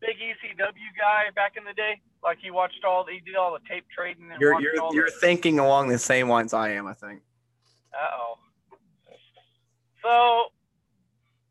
big 0.00 0.16
ECW 0.16 0.90
guy 0.98 1.30
back 1.34 1.54
in 1.56 1.64
the 1.64 1.72
day. 1.72 2.00
Like 2.26 2.38
he 2.42 2.50
watched 2.50 2.84
all 2.84 3.06
he 3.06 3.20
did 3.20 3.36
all 3.36 3.52
the 3.52 3.60
tape 3.70 3.84
trading 3.96 4.28
and 4.32 4.40
You're 4.40 4.60
you're 4.60 4.92
you're 4.92 5.08
thinking 5.08 5.60
along 5.60 5.88
the 5.88 5.98
same 5.98 6.28
lines 6.28 6.52
I 6.52 6.70
am. 6.70 6.88
I 6.88 6.92
think. 6.92 7.22
Uh 7.94 8.16
oh. 8.18 8.34
So 10.02 10.50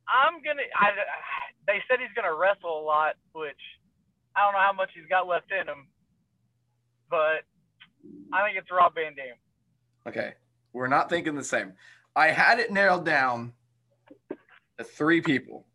I'm 0.07 0.43
gonna. 0.43 0.63
I 0.75 0.89
they 1.65 1.81
said 1.89 1.99
he's 2.01 2.13
gonna 2.13 2.35
wrestle 2.35 2.77
a 2.77 2.83
lot, 2.83 3.15
which 3.31 3.55
I 4.35 4.43
don't 4.43 4.53
know 4.53 4.59
how 4.59 4.73
much 4.73 4.89
he's 4.93 5.07
got 5.09 5.27
left 5.27 5.49
in 5.51 5.65
him, 5.65 5.87
but 7.09 7.43
I 8.33 8.45
think 8.45 8.57
it's 8.57 8.69
Rob 8.69 8.95
Van 8.95 9.15
Dam. 9.15 9.35
Okay, 10.07 10.33
we're 10.73 10.87
not 10.87 11.09
thinking 11.09 11.35
the 11.35 11.43
same. 11.43 11.71
I 12.17 12.27
had 12.27 12.59
it 12.59 12.69
narrowed 12.69 13.05
down 13.05 13.53
to 14.77 14.83
three 14.83 15.21
people. 15.21 15.65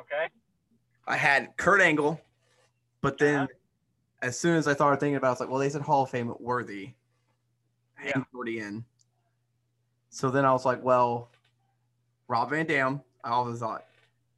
Okay. 0.00 0.26
I 1.08 1.16
had 1.16 1.56
Kurt 1.56 1.80
Angle, 1.80 2.20
but 3.00 3.18
then 3.18 3.40
Uh-huh. 3.42 3.46
As 4.26 4.36
soon 4.36 4.56
as 4.56 4.66
I 4.66 4.74
started 4.74 4.98
thinking 4.98 5.16
about 5.16 5.26
it, 5.26 5.28
I 5.28 5.32
was 5.32 5.40
like, 5.40 5.50
well, 5.50 5.60
they 5.60 5.68
said 5.68 5.82
Hall 5.82 6.02
of 6.02 6.10
Fame 6.10 6.34
worthy. 6.40 6.90
Yeah. 8.04 8.12
He's 8.16 8.24
already 8.34 8.58
in. 8.58 8.84
So 10.10 10.30
then 10.30 10.44
I 10.44 10.52
was 10.52 10.64
like, 10.64 10.82
well, 10.82 11.30
Rob 12.26 12.50
Van 12.50 12.66
Dam, 12.66 13.02
I 13.22 13.30
always 13.30 13.60
thought. 13.60 13.84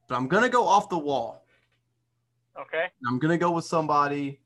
But 0.07 0.17
I'm 0.17 0.29
gonna 0.29 0.51
go 0.51 0.67
off 0.67 0.91
the 0.91 0.99
wall. 0.99 1.45
Okay. 2.61 2.87
I'm 3.07 3.19
gonna 3.19 3.39
go 3.39 3.51
with 3.51 3.65
somebody 3.65 4.41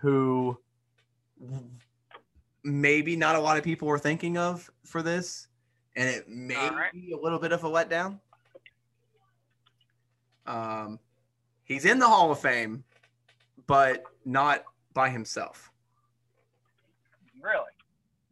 who 0.00 0.58
maybe 2.62 3.16
not 3.16 3.36
a 3.36 3.40
lot 3.40 3.56
of 3.56 3.64
people 3.64 3.88
were 3.88 3.98
thinking 3.98 4.36
of 4.36 4.70
for 4.84 5.02
this, 5.02 5.48
and 5.96 6.08
it 6.08 6.28
may 6.28 6.54
right. 6.56 6.92
be 6.92 7.12
a 7.12 7.16
little 7.16 7.38
bit 7.38 7.52
of 7.52 7.64
a 7.64 7.68
letdown. 7.68 8.18
Um, 10.46 10.98
he's 11.64 11.86
in 11.86 11.98
the 11.98 12.06
Hall 12.06 12.30
of 12.30 12.38
Fame, 12.38 12.84
but 13.66 14.04
not 14.26 14.64
by 14.94 15.10
himself. 15.10 15.70
Really? 17.40 17.58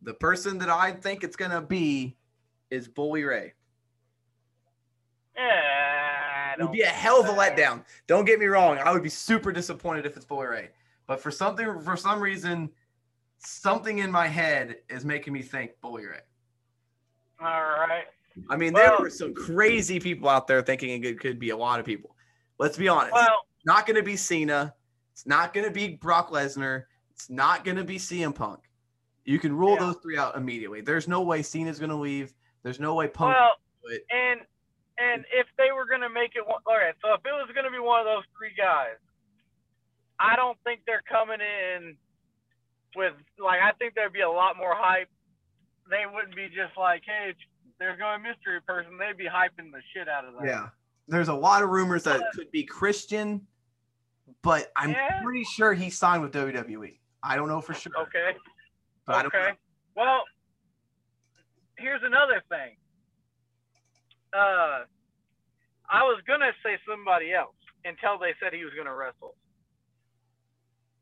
The 0.02 0.14
person 0.14 0.58
that 0.58 0.70
I 0.70 0.92
think 0.92 1.22
it's 1.22 1.36
gonna 1.36 1.60
be 1.60 2.16
is 2.70 2.88
Bully 2.88 3.24
Ray. 3.24 3.52
Yeah. 5.36 6.54
I 6.58 6.62
would 6.62 6.72
be 6.72 6.82
a 6.82 6.86
hell 6.86 7.20
of 7.20 7.26
a 7.28 7.32
letdown. 7.32 7.84
Don't 8.06 8.24
get 8.24 8.38
me 8.38 8.46
wrong. 8.46 8.78
I 8.78 8.92
would 8.92 9.02
be 9.02 9.08
super 9.08 9.52
disappointed 9.52 10.06
if 10.06 10.16
it's 10.16 10.24
Bully 10.24 10.46
Ray. 10.46 10.70
But 11.06 11.20
for 11.20 11.30
something, 11.30 11.80
for 11.80 11.96
some 11.96 12.20
reason, 12.20 12.70
something 13.38 13.98
in 13.98 14.10
my 14.10 14.26
head 14.28 14.78
is 14.88 15.04
making 15.04 15.32
me 15.32 15.42
think 15.42 15.72
Bully 15.80 16.06
Ray. 16.06 16.20
All 17.40 17.62
right. 17.62 18.04
I 18.48 18.56
mean, 18.56 18.72
there 18.72 18.90
Well- 18.90 19.00
were 19.00 19.10
some 19.10 19.34
crazy 19.34 19.98
people 19.98 20.28
out 20.28 20.46
there 20.46 20.62
thinking 20.62 21.02
it 21.04 21.20
could 21.20 21.38
be 21.38 21.50
a 21.50 21.56
lot 21.56 21.80
of 21.80 21.86
people. 21.86 22.16
Let's 22.58 22.76
be 22.76 22.88
honest. 22.88 23.12
Well, 23.12 23.46
not 23.64 23.86
going 23.86 23.96
to 23.96 24.02
be 24.02 24.16
Cena. 24.16 24.74
It's 25.22 25.28
not 25.28 25.54
going 25.54 25.64
to 25.64 25.70
be 25.72 25.86
Brock 25.86 26.30
Lesnar. 26.32 26.82
It's 27.12 27.30
not 27.30 27.64
going 27.64 27.76
to 27.76 27.84
be 27.84 27.96
CM 27.96 28.34
Punk. 28.34 28.58
You 29.24 29.38
can 29.38 29.54
rule 29.54 29.74
Yeah. 29.74 29.86
those 29.86 29.96
three 30.02 30.18
out 30.18 30.36
immediately. 30.36 30.80
There's 30.80 31.06
no 31.06 31.22
way 31.22 31.42
Cena's 31.42 31.78
going 31.78 31.90
to 31.90 31.96
leave. 31.96 32.34
There's 32.64 32.80
no 32.80 32.94
way 32.96 33.06
Punk. 33.06 33.36
well, 33.36 33.52
do 33.86 33.94
it. 33.94 34.04
and 34.10 34.40
and 34.98 35.24
if 35.32 35.46
they 35.58 35.70
were 35.72 35.86
gonna 35.86 36.10
make 36.10 36.32
it, 36.36 36.44
one, 36.46 36.60
all 36.66 36.74
right. 36.76 36.94
So 37.02 37.14
if 37.14 37.20
it 37.24 37.30
was 37.30 37.48
gonna 37.54 37.70
be 37.70 37.78
one 37.78 37.98
of 38.00 38.06
those 38.06 38.22
three 38.36 38.52
guys, 38.56 38.98
I 40.18 40.34
don't 40.36 40.56
think 40.64 40.80
they're 40.86 41.02
coming 41.08 41.38
in 41.40 41.96
with 42.96 43.14
like. 43.38 43.60
I 43.62 43.72
think 43.78 43.94
there'd 43.94 44.12
be 44.12 44.20
a 44.20 44.30
lot 44.30 44.56
more 44.56 44.74
hype. 44.76 45.08
They 45.88 46.02
wouldn't 46.12 46.34
be 46.36 46.46
just 46.48 46.76
like, 46.76 47.02
hey, 47.06 47.34
there's 47.78 47.98
going 47.98 48.22
to 48.22 48.28
mystery 48.28 48.60
person. 48.66 48.98
They'd 48.98 49.16
be 49.16 49.24
hyping 49.28 49.70
the 49.72 49.82
shit 49.94 50.08
out 50.08 50.24
of 50.24 50.34
that. 50.34 50.46
Yeah. 50.46 50.68
There's 51.08 51.28
a 51.28 51.34
lot 51.34 51.62
of 51.62 51.70
rumors 51.70 52.04
that 52.04 52.20
it 52.20 52.26
could 52.34 52.50
be 52.52 52.62
Christian, 52.64 53.44
but 54.42 54.70
I'm 54.76 54.90
Yeah. 54.90 55.22
pretty 55.22 55.44
sure 55.44 55.72
he 55.74 55.90
signed 55.90 56.22
with 56.22 56.32
WWE. 56.32 56.98
I 57.22 57.36
don't 57.36 57.48
know 57.48 57.60
for 57.60 57.74
sure. 57.74 57.92
Okay. 57.98 58.36
But 59.06 59.16
I 59.16 59.22
don't 59.22 59.34
okay. 59.34 59.52
Well, 59.96 60.22
here's 61.78 62.02
another 62.02 62.42
thing. 62.48 62.76
Uh, 64.32 64.84
I 65.90 66.02
was 66.04 66.22
gonna 66.26 66.52
say 66.64 66.78
somebody 66.88 67.32
else 67.34 67.54
until 67.84 68.18
they 68.18 68.34
said 68.40 68.52
he 68.54 68.64
was 68.64 68.72
gonna 68.74 68.94
wrestle 68.94 69.36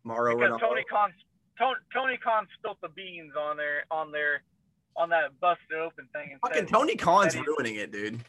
Mauro 0.03 0.37
because 0.37 0.53
Ranallo. 0.55 0.61
Tony 0.61 0.85
Khan, 0.91 1.13
Tony, 1.59 1.77
Tony 1.93 2.17
Khan 2.17 2.49
spilt 2.59 2.81
the 2.81 2.89
beans 2.89 3.33
on 3.39 3.57
their 3.57 3.85
on 3.91 4.11
their 4.11 4.43
on 4.97 5.09
that 5.11 5.39
busted 5.41 5.79
open 5.79 6.09
thing. 6.13 6.33
And 6.33 6.41
Fucking 6.41 6.67
Tony 6.67 6.97
Khan's 6.97 7.37
ruining 7.37 7.77
it, 7.77 7.93
dude. 7.93 8.21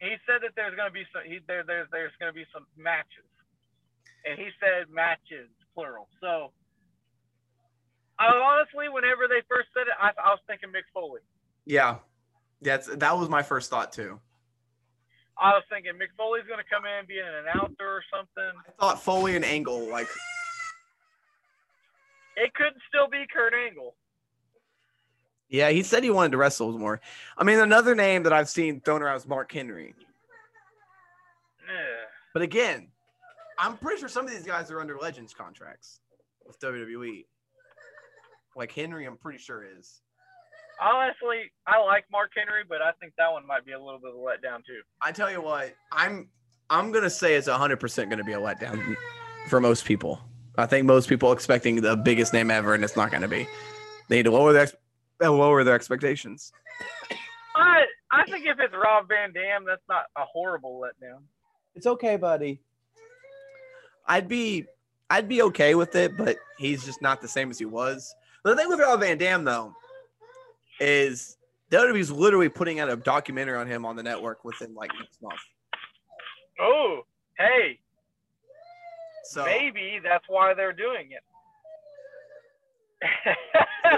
he 0.00 0.16
said 0.26 0.40
that 0.42 0.50
there's 0.56 0.74
gonna 0.74 0.90
be 0.90 1.04
some 1.12 1.22
he, 1.24 1.38
there 1.46 1.62
there's 1.62 1.88
there's 1.92 2.12
gonna 2.18 2.32
be 2.32 2.46
some 2.52 2.66
matches, 2.76 3.28
and 4.24 4.38
he 4.38 4.48
said 4.60 4.92
matches 4.92 5.48
plural. 5.74 6.08
So. 6.20 6.52
I 8.18 8.26
honestly, 8.34 8.88
whenever 8.88 9.28
they 9.28 9.42
first 9.48 9.68
said 9.72 9.86
it, 9.86 9.94
I, 10.00 10.08
I 10.20 10.30
was 10.30 10.40
thinking 10.48 10.70
Mick 10.70 10.82
Foley. 10.92 11.20
Yeah. 11.66 11.98
That's 12.60 12.88
that 12.96 13.16
was 13.16 13.28
my 13.28 13.42
first 13.42 13.70
thought 13.70 13.92
too. 13.92 14.18
I 15.40 15.50
was 15.50 15.62
thinking 15.70 15.92
Mick 15.92 16.10
Foley's 16.16 16.44
gonna 16.48 16.64
come 16.68 16.84
in 16.84 16.98
and 16.98 17.06
be 17.06 17.18
an 17.18 17.46
announcer 17.46 17.86
or 17.86 18.02
something. 18.12 18.58
I 18.66 18.72
thought 18.80 19.02
Foley 19.02 19.36
and 19.36 19.44
Angle 19.44 19.88
like 19.88 20.08
It 22.36 22.52
could 22.54 22.72
still 22.88 23.08
be 23.08 23.24
Kurt 23.32 23.54
Angle. 23.54 23.94
Yeah, 25.48 25.70
he 25.70 25.82
said 25.82 26.02
he 26.02 26.10
wanted 26.10 26.32
to 26.32 26.38
wrestle 26.38 26.76
more. 26.76 27.00
I 27.36 27.44
mean, 27.44 27.58
another 27.58 27.94
name 27.94 28.24
that 28.24 28.32
I've 28.32 28.48
seen 28.48 28.80
thrown 28.80 29.02
around 29.02 29.16
is 29.16 29.26
Mark 29.26 29.50
Henry. 29.50 29.94
Yeah. 31.66 31.74
But 32.34 32.42
again, 32.42 32.88
I'm 33.58 33.76
pretty 33.76 34.00
sure 34.00 34.08
some 34.08 34.24
of 34.24 34.30
these 34.30 34.44
guys 34.44 34.70
are 34.70 34.80
under 34.80 34.96
Legends 34.96 35.34
contracts 35.34 36.00
with 36.46 36.58
WWE. 36.60 37.26
Like 38.56 38.72
Henry, 38.72 39.04
I'm 39.04 39.16
pretty 39.16 39.38
sure 39.38 39.64
is. 39.78 40.00
Honestly, 40.80 41.50
I 41.66 41.82
like 41.84 42.04
Mark 42.10 42.30
Henry, 42.36 42.62
but 42.68 42.80
I 42.80 42.92
think 43.00 43.12
that 43.18 43.32
one 43.32 43.44
might 43.46 43.66
be 43.66 43.72
a 43.72 43.78
little 43.78 43.98
bit 43.98 44.10
of 44.10 44.16
a 44.16 44.18
letdown 44.18 44.64
too. 44.64 44.80
I 45.02 45.10
tell 45.10 45.30
you 45.30 45.42
what, 45.42 45.74
I'm 45.90 46.28
I'm 46.70 46.92
gonna 46.92 47.10
say 47.10 47.34
it's 47.34 47.48
100 47.48 47.80
percent 47.80 48.10
gonna 48.10 48.24
be 48.24 48.32
a 48.32 48.38
letdown 48.38 48.96
for 49.48 49.60
most 49.60 49.84
people. 49.84 50.20
I 50.56 50.66
think 50.66 50.86
most 50.86 51.08
people 51.08 51.32
expecting 51.32 51.80
the 51.80 51.96
biggest 51.96 52.32
name 52.32 52.50
ever, 52.50 52.74
and 52.74 52.84
it's 52.84 52.96
not 52.96 53.10
gonna 53.10 53.28
be. 53.28 53.48
They 54.08 54.16
need 54.16 54.24
to 54.24 54.30
lower 54.30 54.52
their 54.52 54.68
lower 55.20 55.64
their 55.64 55.74
expectations. 55.74 56.52
I 57.56 57.84
I 58.12 58.24
think 58.30 58.46
if 58.46 58.58
it's 58.60 58.74
Rob 58.74 59.08
Van 59.08 59.32
Dam, 59.32 59.64
that's 59.66 59.82
not 59.88 60.04
a 60.16 60.22
horrible 60.24 60.80
letdown. 60.80 61.22
It's 61.74 61.86
okay, 61.86 62.16
buddy. 62.16 62.60
I'd 64.08 64.28
be 64.28 64.66
I'd 65.10 65.28
be 65.28 65.42
okay 65.42 65.74
with 65.74 65.94
it, 65.94 66.16
but 66.16 66.36
he's 66.58 66.84
just 66.84 67.00
not 67.00 67.20
the 67.20 67.28
same 67.28 67.50
as 67.50 67.58
he 67.58 67.64
was. 67.64 68.14
The 68.44 68.56
thing 68.56 68.68
with 68.68 68.80
Rob 68.80 69.00
Van 69.00 69.18
Dam 69.18 69.44
though 69.44 69.74
is 70.80 71.36
WWE's 71.70 72.10
literally 72.10 72.48
putting 72.48 72.80
out 72.80 72.88
a 72.90 72.96
documentary 72.96 73.56
on 73.58 73.66
him 73.66 73.84
on 73.84 73.96
the 73.96 74.02
network 74.02 74.44
within 74.44 74.74
like 74.74 74.90
next 74.98 75.20
month. 75.22 75.40
Oh, 76.60 77.02
hey, 77.38 77.78
So 79.24 79.44
maybe 79.44 80.00
that's 80.02 80.24
why 80.28 80.54
they're 80.54 80.72
doing 80.72 81.10
it. 81.12 81.22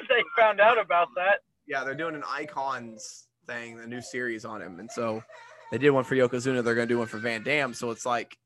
they 0.09 0.23
found 0.39 0.61
out 0.61 0.79
about 0.79 1.09
that. 1.17 1.41
yeah, 1.67 1.85
they're 1.85 1.95
doing 1.95 2.15
an 2.15 2.25
icons 2.29 3.29
thing, 3.47 3.77
the 3.77 3.87
new 3.87 4.03
series 4.03 4.45
on 4.45 4.61
him, 4.61 4.79
and 4.79 4.91
so 4.91 5.23
they 5.71 5.79
did 5.79 5.91
one 5.91 6.05
for 6.05 6.17
Yokozuna. 6.17 6.63
They're 6.63 6.75
gonna 6.75 6.87
do 6.87 6.99
one 6.99 7.07
for 7.07 7.19
Van 7.19 7.43
Dam. 7.43 7.73
So 7.73 7.91
it's 7.91 8.05
like, 8.05 8.37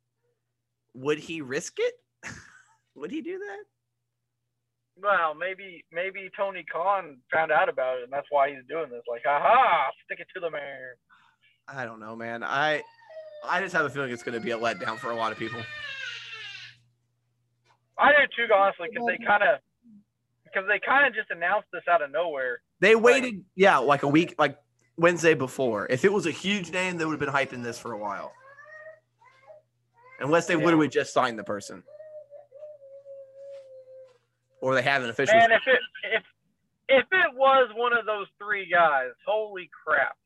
would 0.94 1.18
he 1.18 1.40
risk 1.40 1.74
it? 1.78 1.94
would 2.94 3.10
he 3.10 3.20
do 3.20 3.38
that? 3.38 3.64
Well, 4.96 5.34
maybe 5.34 5.84
maybe 5.92 6.30
Tony 6.36 6.64
Khan 6.72 7.18
found 7.32 7.50
out 7.50 7.68
about 7.68 7.98
it, 7.98 8.04
and 8.04 8.12
that's 8.12 8.28
why 8.30 8.50
he's 8.50 8.64
doing 8.68 8.90
this. 8.90 9.02
Like, 9.08 9.22
aha, 9.28 9.90
stick 10.04 10.20
it 10.20 10.28
to 10.34 10.40
the 10.40 10.50
mayor. 10.50 10.96
I 11.66 11.84
don't 11.84 11.98
know, 11.98 12.14
man. 12.14 12.44
I 12.44 12.82
I 13.44 13.60
just 13.60 13.74
have 13.74 13.84
a 13.84 13.90
feeling 13.90 14.10
it's 14.10 14.22
gonna 14.22 14.40
be 14.40 14.52
a 14.52 14.58
letdown 14.58 14.96
for 14.98 15.10
a 15.10 15.16
lot 15.16 15.32
of 15.32 15.38
people. 15.38 15.60
I 17.98 18.10
do 18.12 18.46
too, 18.46 18.52
honestly, 18.54 18.88
because 18.92 19.06
they 19.06 19.24
kind 19.24 19.42
of 19.42 19.58
because 20.44 20.68
they 20.68 20.80
kind 20.86 21.06
of 21.06 21.14
just 21.14 21.30
announced 21.30 21.68
this 21.72 21.82
out 21.90 22.02
of 22.02 22.12
nowhere. 22.12 22.60
They 22.80 22.94
waited, 22.94 23.44
yeah, 23.56 23.78
like 23.78 24.04
a 24.04 24.08
week, 24.08 24.34
like 24.38 24.58
Wednesday 24.96 25.34
before. 25.34 25.86
If 25.90 26.04
it 26.04 26.12
was 26.12 26.26
a 26.26 26.30
huge 26.30 26.70
name, 26.70 26.98
they 26.98 27.04
would 27.04 27.12
have 27.12 27.20
been 27.20 27.28
hyping 27.28 27.64
this 27.64 27.78
for 27.78 27.92
a 27.92 27.98
while. 27.98 28.32
Unless 30.20 30.46
they 30.46 30.54
Yeah. 30.56 30.64
literally 30.64 30.88
just 30.88 31.12
signed 31.12 31.38
the 31.38 31.44
person. 31.44 31.82
Or 34.60 34.74
they 34.74 34.82
have 34.82 35.02
an 35.02 35.10
official. 35.10 35.36
Man, 35.36 35.52
if 35.52 35.62
it 35.66 35.80
if 36.04 36.22
if 36.88 37.06
it 37.12 37.34
was 37.34 37.70
one 37.74 37.92
of 37.96 38.06
those 38.06 38.26
three 38.38 38.66
guys, 38.70 39.10
holy 39.26 39.68
crap! 39.84 40.16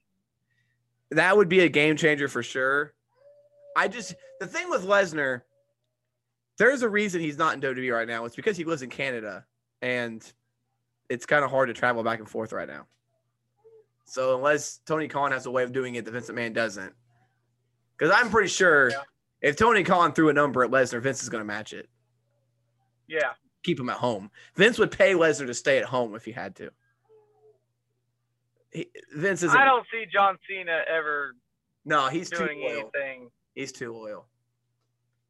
that 1.11 1.37
would 1.37 1.49
be 1.49 1.61
a 1.61 1.69
game 1.69 1.97
changer 1.97 2.29
for 2.29 2.43
sure. 2.43 2.93
I 3.77 3.89
just 3.89 4.15
the 4.41 4.47
thing 4.47 4.69
with 4.71 4.85
Lesnar, 4.85 5.43
there's 6.59 6.83
a 6.83 6.89
reason 6.89 7.21
he's 7.21 7.39
not 7.39 7.55
in 7.55 7.61
WWE 7.61 7.93
right 7.95 8.07
now. 8.07 8.25
It's 8.27 8.37
because 8.37 8.57
he 8.57 8.65
lives 8.65 8.83
in 8.83 8.91
Canada 8.91 9.45
and 9.83 10.31
it's 11.09 11.27
kind 11.27 11.45
of 11.45 11.51
hard 11.51 11.69
to 11.69 11.75
travel 11.75 12.03
back 12.03 12.19
and 12.19 12.29
forth 12.29 12.53
right 12.53 12.69
now. 12.69 12.87
So 14.05 14.37
unless 14.37 14.79
Tony 14.87 15.09
Khan 15.09 15.33
has 15.33 15.47
a 15.47 15.51
way 15.51 15.63
of 15.65 15.73
doing 15.73 15.95
it 15.97 16.05
that 16.05 16.11
Vince 16.13 16.31
Man 16.31 16.53
doesn't, 16.53 16.95
because 17.97 18.13
I'm 18.15 18.31
pretty 18.31 18.49
sure 18.49 18.91
Yeah. 18.91 19.03
If 19.41 19.57
Tony 19.57 19.85
Khan 19.85 20.13
threw 20.13 20.29
a 20.29 20.33
number 20.33 20.65
at 20.65 20.71
Lesnar, 20.71 21.01
Vince 21.01 21.23
is 21.23 21.29
going 21.29 21.41
to 21.41 21.47
match 21.47 21.73
it. 21.73 21.89
Yeah, 23.07 23.33
Keep 23.63 23.81
him 23.81 23.89
at 23.89 23.97
home. 23.97 24.31
Vince 24.55 24.79
would 24.79 24.91
pay 24.91 25.15
Lesnar 25.15 25.47
to 25.47 25.55
stay 25.55 25.79
at 25.79 25.85
home 25.85 26.15
if 26.15 26.25
he 26.25 26.33
had 26.33 26.57
to. 26.57 26.71
He, 28.71 28.89
Vince 29.15 29.43
isn't. 29.43 29.59
I 29.59 29.65
don't 29.65 29.87
see 29.91 30.05
John 30.13 30.37
Cena 30.47 30.83
ever 30.87 31.35
no, 31.89 32.09
he's 32.09 32.29
too 32.29 32.45
loyal. 32.45 32.91
anything. 32.95 33.31
He's 33.55 33.73
too 33.73 33.95
loyal. 33.95 34.27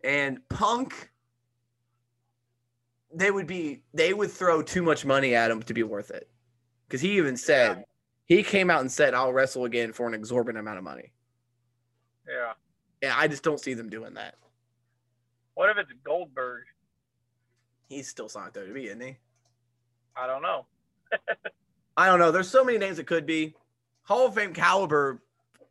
And 0.02 0.40
Punk, 0.48 1.10
they 3.14 3.30
would 3.30 3.46
be 3.46 3.82
they 3.94 4.12
would 4.12 4.30
throw 4.30 4.60
too 4.60 4.82
much 4.82 5.04
money 5.04 5.36
at 5.36 5.52
him 5.52 5.62
to 5.62 5.72
be 5.72 5.84
worth 5.84 6.10
it. 6.10 6.28
Because 6.86 7.00
he 7.00 7.16
even 7.16 7.36
said 7.36 7.84
he 8.26 8.42
came 8.42 8.70
out 8.70 8.80
and 8.80 8.90
said, 8.90 9.14
I'll 9.14 9.32
wrestle 9.32 9.66
again 9.66 9.92
for 9.92 10.08
an 10.08 10.14
exorbitant 10.14 10.58
amount 10.60 10.78
of 10.78 10.84
money. 10.84 11.12
Yeah. 12.28 12.52
And 13.02 13.12
I 13.12 13.28
just 13.28 13.42
don't 13.42 13.61
see 13.61 13.74
them 13.74 13.88
doing 13.88 14.14
that. 14.14 14.34
What 15.54 15.70
if 15.70 15.78
it's 15.78 15.92
Goldberg? 16.04 16.64
He's 17.88 18.08
still 18.08 18.28
signed 18.28 18.52
with 18.54 18.66
WWE, 18.68 18.84
isn't 18.87 19.00
he? 19.00 19.16
I 20.16 20.26
don't 20.26 20.42
know. 20.42 20.66
I 21.96 22.06
don't 22.06 22.18
know. 22.18 22.30
There's 22.30 22.48
so 22.50 22.64
many 22.64 22.78
names 22.78 22.98
it 22.98 23.06
could 23.06 23.26
be. 23.26 23.54
Hall 24.02 24.26
of 24.26 24.34
Fame 24.34 24.52
caliber, 24.52 25.22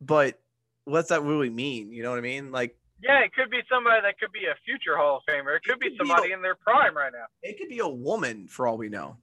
but 0.02 0.40
what's 0.86 1.10
that 1.10 1.24
really 1.24 1.50
mean? 1.50 1.92
You 1.92 2.04
know 2.04 2.10
what 2.12 2.20
I 2.20 2.22
mean? 2.22 2.52
Like 2.52 2.78
Yeah, 3.02 3.20
it 3.24 3.34
could 3.34 3.50
be 3.50 3.60
somebody 3.70 4.02
that 4.02 4.20
could 4.20 4.32
be 4.32 4.46
a 4.46 4.56
future 4.66 4.96
Hall 4.98 5.18
of 5.18 5.24
Famer. 5.32 5.56
It 5.58 5.64
could 5.64 5.74
It 5.76 5.80
be 5.80 5.90
could 5.90 6.04
be 6.04 6.10
somebody 6.10 6.32
a- 6.32 6.36
in 6.36 6.42
their 6.42 6.56
prime 6.56 6.96
right 6.96 7.12
now. 7.12 7.26
it 7.44 7.58
could 7.58 7.70
be 7.70 7.80
a 7.80 7.88
woman 7.88 8.48
for 8.48 8.68
all 8.68 8.78
we 8.78 8.90
know. 8.90 9.18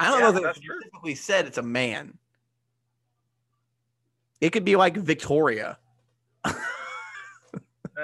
I 0.00 0.08
don't 0.08 0.18
Yeah, 0.20 0.26
know 0.26 0.32
that 0.32 0.42
that's 0.42 0.58
it 0.58 0.64
true. 0.64 1.14
said 1.14 1.46
it's 1.46 1.58
a 1.58 1.62
man. 1.62 2.18
It 4.40 4.50
could 4.50 4.64
be 4.64 4.76
like 4.76 4.96
Victoria. 4.96 5.78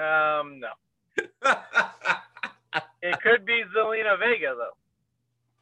Um, 0.01 0.59
no. 0.59 0.69
It 3.03 3.19
could 3.21 3.45
be 3.45 3.63
Zelina 3.75 4.17
Vega 4.19 4.53
though. 4.55 4.77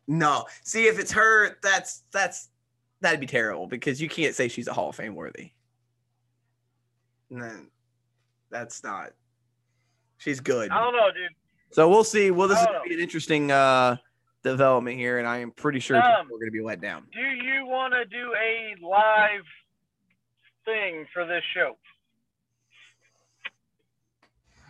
no, 0.08 0.46
see 0.64 0.88
if 0.88 1.00
it's 1.00 1.12
her, 1.14 1.58
that's 1.64 2.04
that's 2.12 2.50
that'd 3.02 3.20
be 3.22 3.26
terrible 3.26 3.66
because 3.66 4.02
you 4.02 4.10
can't 4.10 4.36
say 4.36 4.48
she's 4.50 4.68
a 4.68 4.74
Hall 4.74 4.90
of 4.90 4.96
Fame 4.98 5.16
worthy. 5.16 5.52
No. 7.30 7.50
that's 8.52 8.84
not. 8.84 9.12
She's 10.18 10.40
good. 10.42 10.70
I 10.70 10.80
don't 10.84 10.94
know, 10.94 11.08
dude. 11.12 11.32
So 11.72 11.88
we'll 11.88 12.04
see. 12.04 12.30
Well, 12.30 12.48
this 12.50 12.60
is 12.60 12.66
gonna 12.66 12.82
be 12.88 12.94
an 12.96 13.00
interesting 13.00 13.52
uh 13.52 13.96
development 14.44 14.98
here, 14.98 15.18
and 15.18 15.28
I 15.28 15.38
am 15.38 15.52
pretty 15.52 15.80
sure 15.80 15.96
Um, 15.98 16.04
people 16.26 16.36
are 16.36 16.40
gonna 16.40 16.52
be 16.52 16.62
let 16.62 16.82
down. 16.82 17.08
Do 17.14 17.22
you 17.22 17.66
want 17.66 17.94
to 17.94 18.04
do 18.06 18.34
a 18.36 18.76
live 18.86 19.46
thing 20.66 21.06
for 21.14 21.26
this 21.26 21.44
show? 21.54 21.78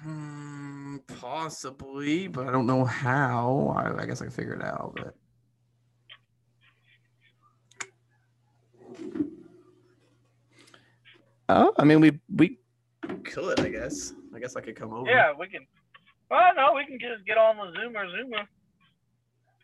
Hmm, 0.03 0.97
possibly, 1.19 2.27
but 2.27 2.47
I 2.47 2.51
don't 2.51 2.65
know 2.65 2.85
how. 2.85 3.73
I, 3.75 4.03
I 4.03 4.05
guess 4.05 4.21
I 4.21 4.25
can 4.25 4.31
figure 4.31 4.53
it 4.53 4.63
out. 4.63 4.95
But 4.95 5.15
oh, 11.49 11.73
I 11.77 11.83
mean, 11.83 11.99
we 11.99 12.19
we 12.33 12.59
could. 13.23 13.59
I 13.59 13.69
guess. 13.69 14.13
I 14.33 14.39
guess 14.39 14.55
I 14.55 14.61
could 14.61 14.75
come 14.75 14.93
over. 14.93 15.09
Yeah, 15.09 15.33
we 15.37 15.47
can. 15.47 15.65
Well, 16.31 16.53
no, 16.55 16.73
we 16.75 16.85
can 16.85 16.99
just 16.99 17.25
get 17.25 17.37
on 17.37 17.57
the 17.57 17.73
Zoom 17.75 17.97
or 17.97 18.05
Zoomer. 18.05 18.45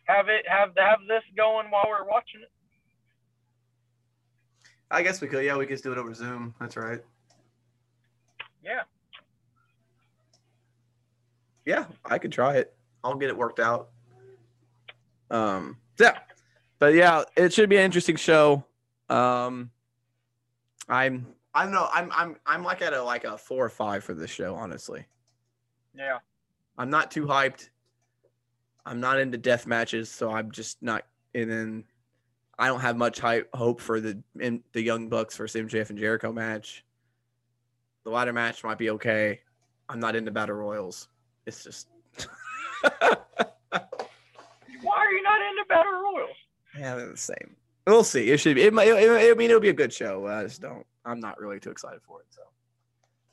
Have 0.06 0.28
it 0.28 0.46
have 0.50 0.70
have 0.78 1.00
this 1.08 1.24
going 1.38 1.72
while 1.72 1.86
we're 1.88 2.08
watching 2.08 2.42
it. 2.42 2.52
I 4.92 5.02
guess 5.02 5.22
we 5.22 5.28
could. 5.28 5.46
Yeah, 5.46 5.56
we 5.56 5.66
could 5.66 5.76
just 5.76 5.84
do 5.84 5.94
it 5.94 5.98
over 5.98 6.14
Zoom. 6.14 6.54
That's 6.60 6.76
right. 6.76 7.00
Yeah. 8.64 8.82
Yeah, 11.66 11.86
I 12.04 12.18
could 12.18 12.32
try 12.32 12.56
it. 12.58 12.74
I'll 13.04 13.16
get 13.16 13.30
it 13.30 13.38
worked 13.38 13.60
out. 13.60 13.90
Um, 15.30 15.78
yeah, 16.00 16.20
but 16.80 16.94
yeah, 16.94 17.24
it 17.36 17.54
should 17.54 17.70
be 17.70 17.78
an 17.78 17.84
interesting 17.84 18.16
show. 18.16 18.64
Um, 19.10 19.72
I'm 20.88 21.26
I 21.54 21.64
don't 21.64 21.74
know. 21.74 21.88
I'm 21.94 22.12
I'm 22.12 22.36
I'm 22.46 22.64
like 22.64 22.82
at 22.82 22.94
a 22.94 23.02
like 23.02 23.24
a 23.24 23.38
four 23.38 23.66
or 23.66 23.70
five 23.70 24.04
for 24.04 24.14
this 24.14 24.30
show. 24.30 24.56
Honestly, 24.56 25.06
Yeah. 25.96 26.20
I'm 26.78 26.90
not 26.90 27.10
too 27.10 27.26
hyped. 27.26 27.70
I'm 28.86 29.00
not 29.00 29.20
into 29.20 29.38
death 29.38 29.66
matches, 29.66 30.12
so 30.12 30.32
I'm 30.32 30.52
just 30.52 30.82
not. 30.84 31.06
And 31.34 31.50
then 31.50 31.84
I 32.60 32.68
don't 32.68 32.82
have 32.82 32.98
much 32.98 33.20
hype 33.20 33.50
hope 33.54 33.82
for 33.82 34.00
the 34.00 34.22
in 34.40 34.64
the 34.74 34.82
Young 34.82 35.10
Bucks 35.10 35.38
versus 35.38 35.62
MJF 35.62 35.90
and 35.90 35.98
Jericho 36.00 36.32
match. 36.32 36.84
The 38.04 38.12
ladder 38.12 38.34
match 38.34 38.64
might 38.64 38.78
be 38.78 38.92
okay. 38.92 39.40
I'm 39.90 40.00
not 40.00 40.16
into 40.16 40.32
battle 40.32 40.56
royals. 40.56 41.08
It's 41.46 41.64
just 41.64 41.88
Why 44.82 44.98
are 44.98 45.12
you 45.12 45.24
not 45.24 45.42
into 45.42 45.66
Battle 45.68 45.92
Royals? 45.94 46.36
yeah, 46.78 46.96
they're 46.96 47.10
the 47.12 47.18
same. 47.18 47.56
We'll 47.88 48.04
see. 48.04 48.30
It 48.32 48.40
should 48.40 48.56
be. 48.56 48.64
It 48.64 48.74
might. 48.74 48.88
It, 48.88 48.98
it, 48.98 49.32
I 49.32 49.34
mean, 49.36 49.50
it'll 49.50 49.62
be 49.62 49.70
a 49.70 49.74
good 49.74 49.94
show. 49.94 50.28
I 50.28 50.44
just 50.44 50.62
don't. 50.62 50.86
I'm 51.06 51.20
not 51.20 51.40
really 51.40 51.60
too 51.60 51.70
excited 51.72 52.02
for 52.04 52.22
it. 52.22 52.28
So, 52.30 52.42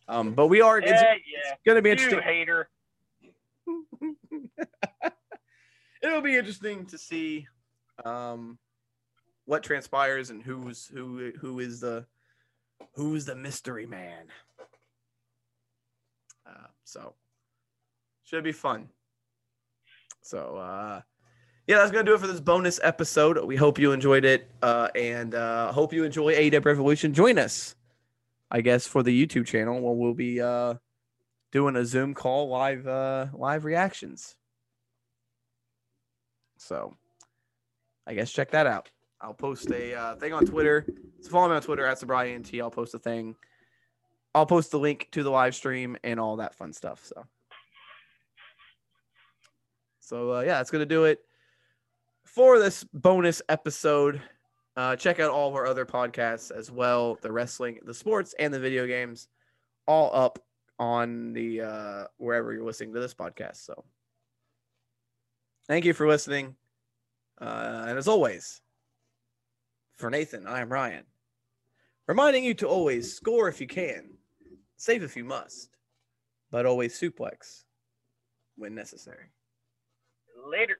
um, 0.08 0.32
but 0.34 0.48
we 0.48 0.60
are. 0.60 0.78
It's, 0.78 0.90
Yeah, 0.90 1.14
it's 1.14 1.60
gonna 1.66 1.80
be 1.82 1.88
You 1.90 1.92
interesting. 1.94 2.22
hater. 2.22 2.68
It'll 6.02 6.20
be 6.20 6.36
interesting 6.36 6.84
to 6.86 6.98
see 6.98 7.46
um, 8.04 8.58
what 9.44 9.62
transpires 9.62 10.30
and 10.30 10.42
who's 10.42 10.86
who 10.86 11.30
who 11.40 11.60
is 11.60 11.80
the 11.80 12.04
who's 12.94 13.24
the 13.24 13.36
mystery 13.36 13.86
man. 13.86 14.26
Uh, 16.46 16.66
so 16.84 17.14
should 18.32 18.44
be 18.44 18.52
fun. 18.52 18.88
So 20.22 20.56
uh, 20.56 21.02
yeah, 21.66 21.76
that's 21.76 21.90
gonna 21.90 22.04
do 22.04 22.14
it 22.14 22.20
for 22.20 22.26
this 22.26 22.40
bonus 22.40 22.80
episode. 22.82 23.44
We 23.44 23.56
hope 23.56 23.78
you 23.78 23.92
enjoyed 23.92 24.24
it, 24.24 24.50
uh, 24.62 24.88
and 24.94 25.34
uh, 25.34 25.70
hope 25.70 25.92
you 25.92 26.04
enjoy 26.04 26.34
AEW 26.34 26.64
Revolution. 26.64 27.12
Join 27.12 27.38
us, 27.38 27.74
I 28.50 28.62
guess, 28.62 28.86
for 28.86 29.02
the 29.02 29.26
YouTube 29.26 29.46
channel 29.46 29.80
where 29.82 29.92
we'll 29.92 30.14
be 30.14 30.40
uh, 30.40 30.74
doing 31.50 31.76
a 31.76 31.84
Zoom 31.84 32.14
call 32.14 32.48
live 32.48 32.86
uh, 32.86 33.26
live 33.34 33.66
reactions. 33.66 34.34
So 36.56 36.94
I 38.06 38.14
guess 38.14 38.32
check 38.32 38.52
that 38.52 38.66
out. 38.66 38.90
I'll 39.20 39.34
post 39.34 39.70
a 39.70 39.94
uh, 39.94 40.16
thing 40.16 40.32
on 40.32 40.46
Twitter. 40.46 40.86
So 41.20 41.28
follow 41.28 41.48
me 41.50 41.56
on 41.56 41.62
Twitter 41.62 41.84
at 41.84 41.98
Sobriety 41.98 42.62
I'll 42.62 42.70
post 42.70 42.94
a 42.94 42.98
thing. 42.98 43.36
I'll 44.34 44.46
post 44.46 44.70
the 44.70 44.78
link 44.78 45.08
to 45.12 45.22
the 45.22 45.30
live 45.30 45.54
stream 45.54 45.98
and 46.02 46.18
all 46.18 46.36
that 46.36 46.54
fun 46.54 46.72
stuff. 46.72 47.04
So, 47.04 47.26
so 50.12 50.34
uh, 50.34 50.40
yeah, 50.40 50.58
that's 50.58 50.70
gonna 50.70 50.84
do 50.84 51.04
it 51.04 51.20
for 52.26 52.58
this 52.58 52.84
bonus 52.92 53.40
episode. 53.48 54.20
Uh, 54.76 54.94
check 54.94 55.20
out 55.20 55.30
all 55.30 55.48
of 55.48 55.54
our 55.54 55.66
other 55.66 55.86
podcasts 55.86 56.50
as 56.50 56.70
well: 56.70 57.18
the 57.22 57.32
wrestling, 57.32 57.78
the 57.86 57.94
sports, 57.94 58.34
and 58.38 58.52
the 58.52 58.60
video 58.60 58.86
games, 58.86 59.28
all 59.86 60.14
up 60.14 60.38
on 60.78 61.32
the 61.32 61.62
uh, 61.62 62.04
wherever 62.18 62.52
you're 62.52 62.62
listening 62.62 62.92
to 62.92 63.00
this 63.00 63.14
podcast. 63.14 63.64
So, 63.64 63.84
thank 65.66 65.86
you 65.86 65.94
for 65.94 66.06
listening. 66.06 66.56
Uh, 67.40 67.86
and 67.88 67.96
as 67.96 68.06
always, 68.06 68.60
for 69.96 70.10
Nathan, 70.10 70.46
I 70.46 70.60
am 70.60 70.70
Ryan, 70.70 71.04
reminding 72.06 72.44
you 72.44 72.52
to 72.56 72.68
always 72.68 73.14
score 73.14 73.48
if 73.48 73.62
you 73.62 73.66
can, 73.66 74.10
save 74.76 75.02
if 75.02 75.16
you 75.16 75.24
must, 75.24 75.70
but 76.50 76.66
always 76.66 77.00
suplex 77.00 77.64
when 78.56 78.74
necessary. 78.74 79.30
Later. 80.42 80.78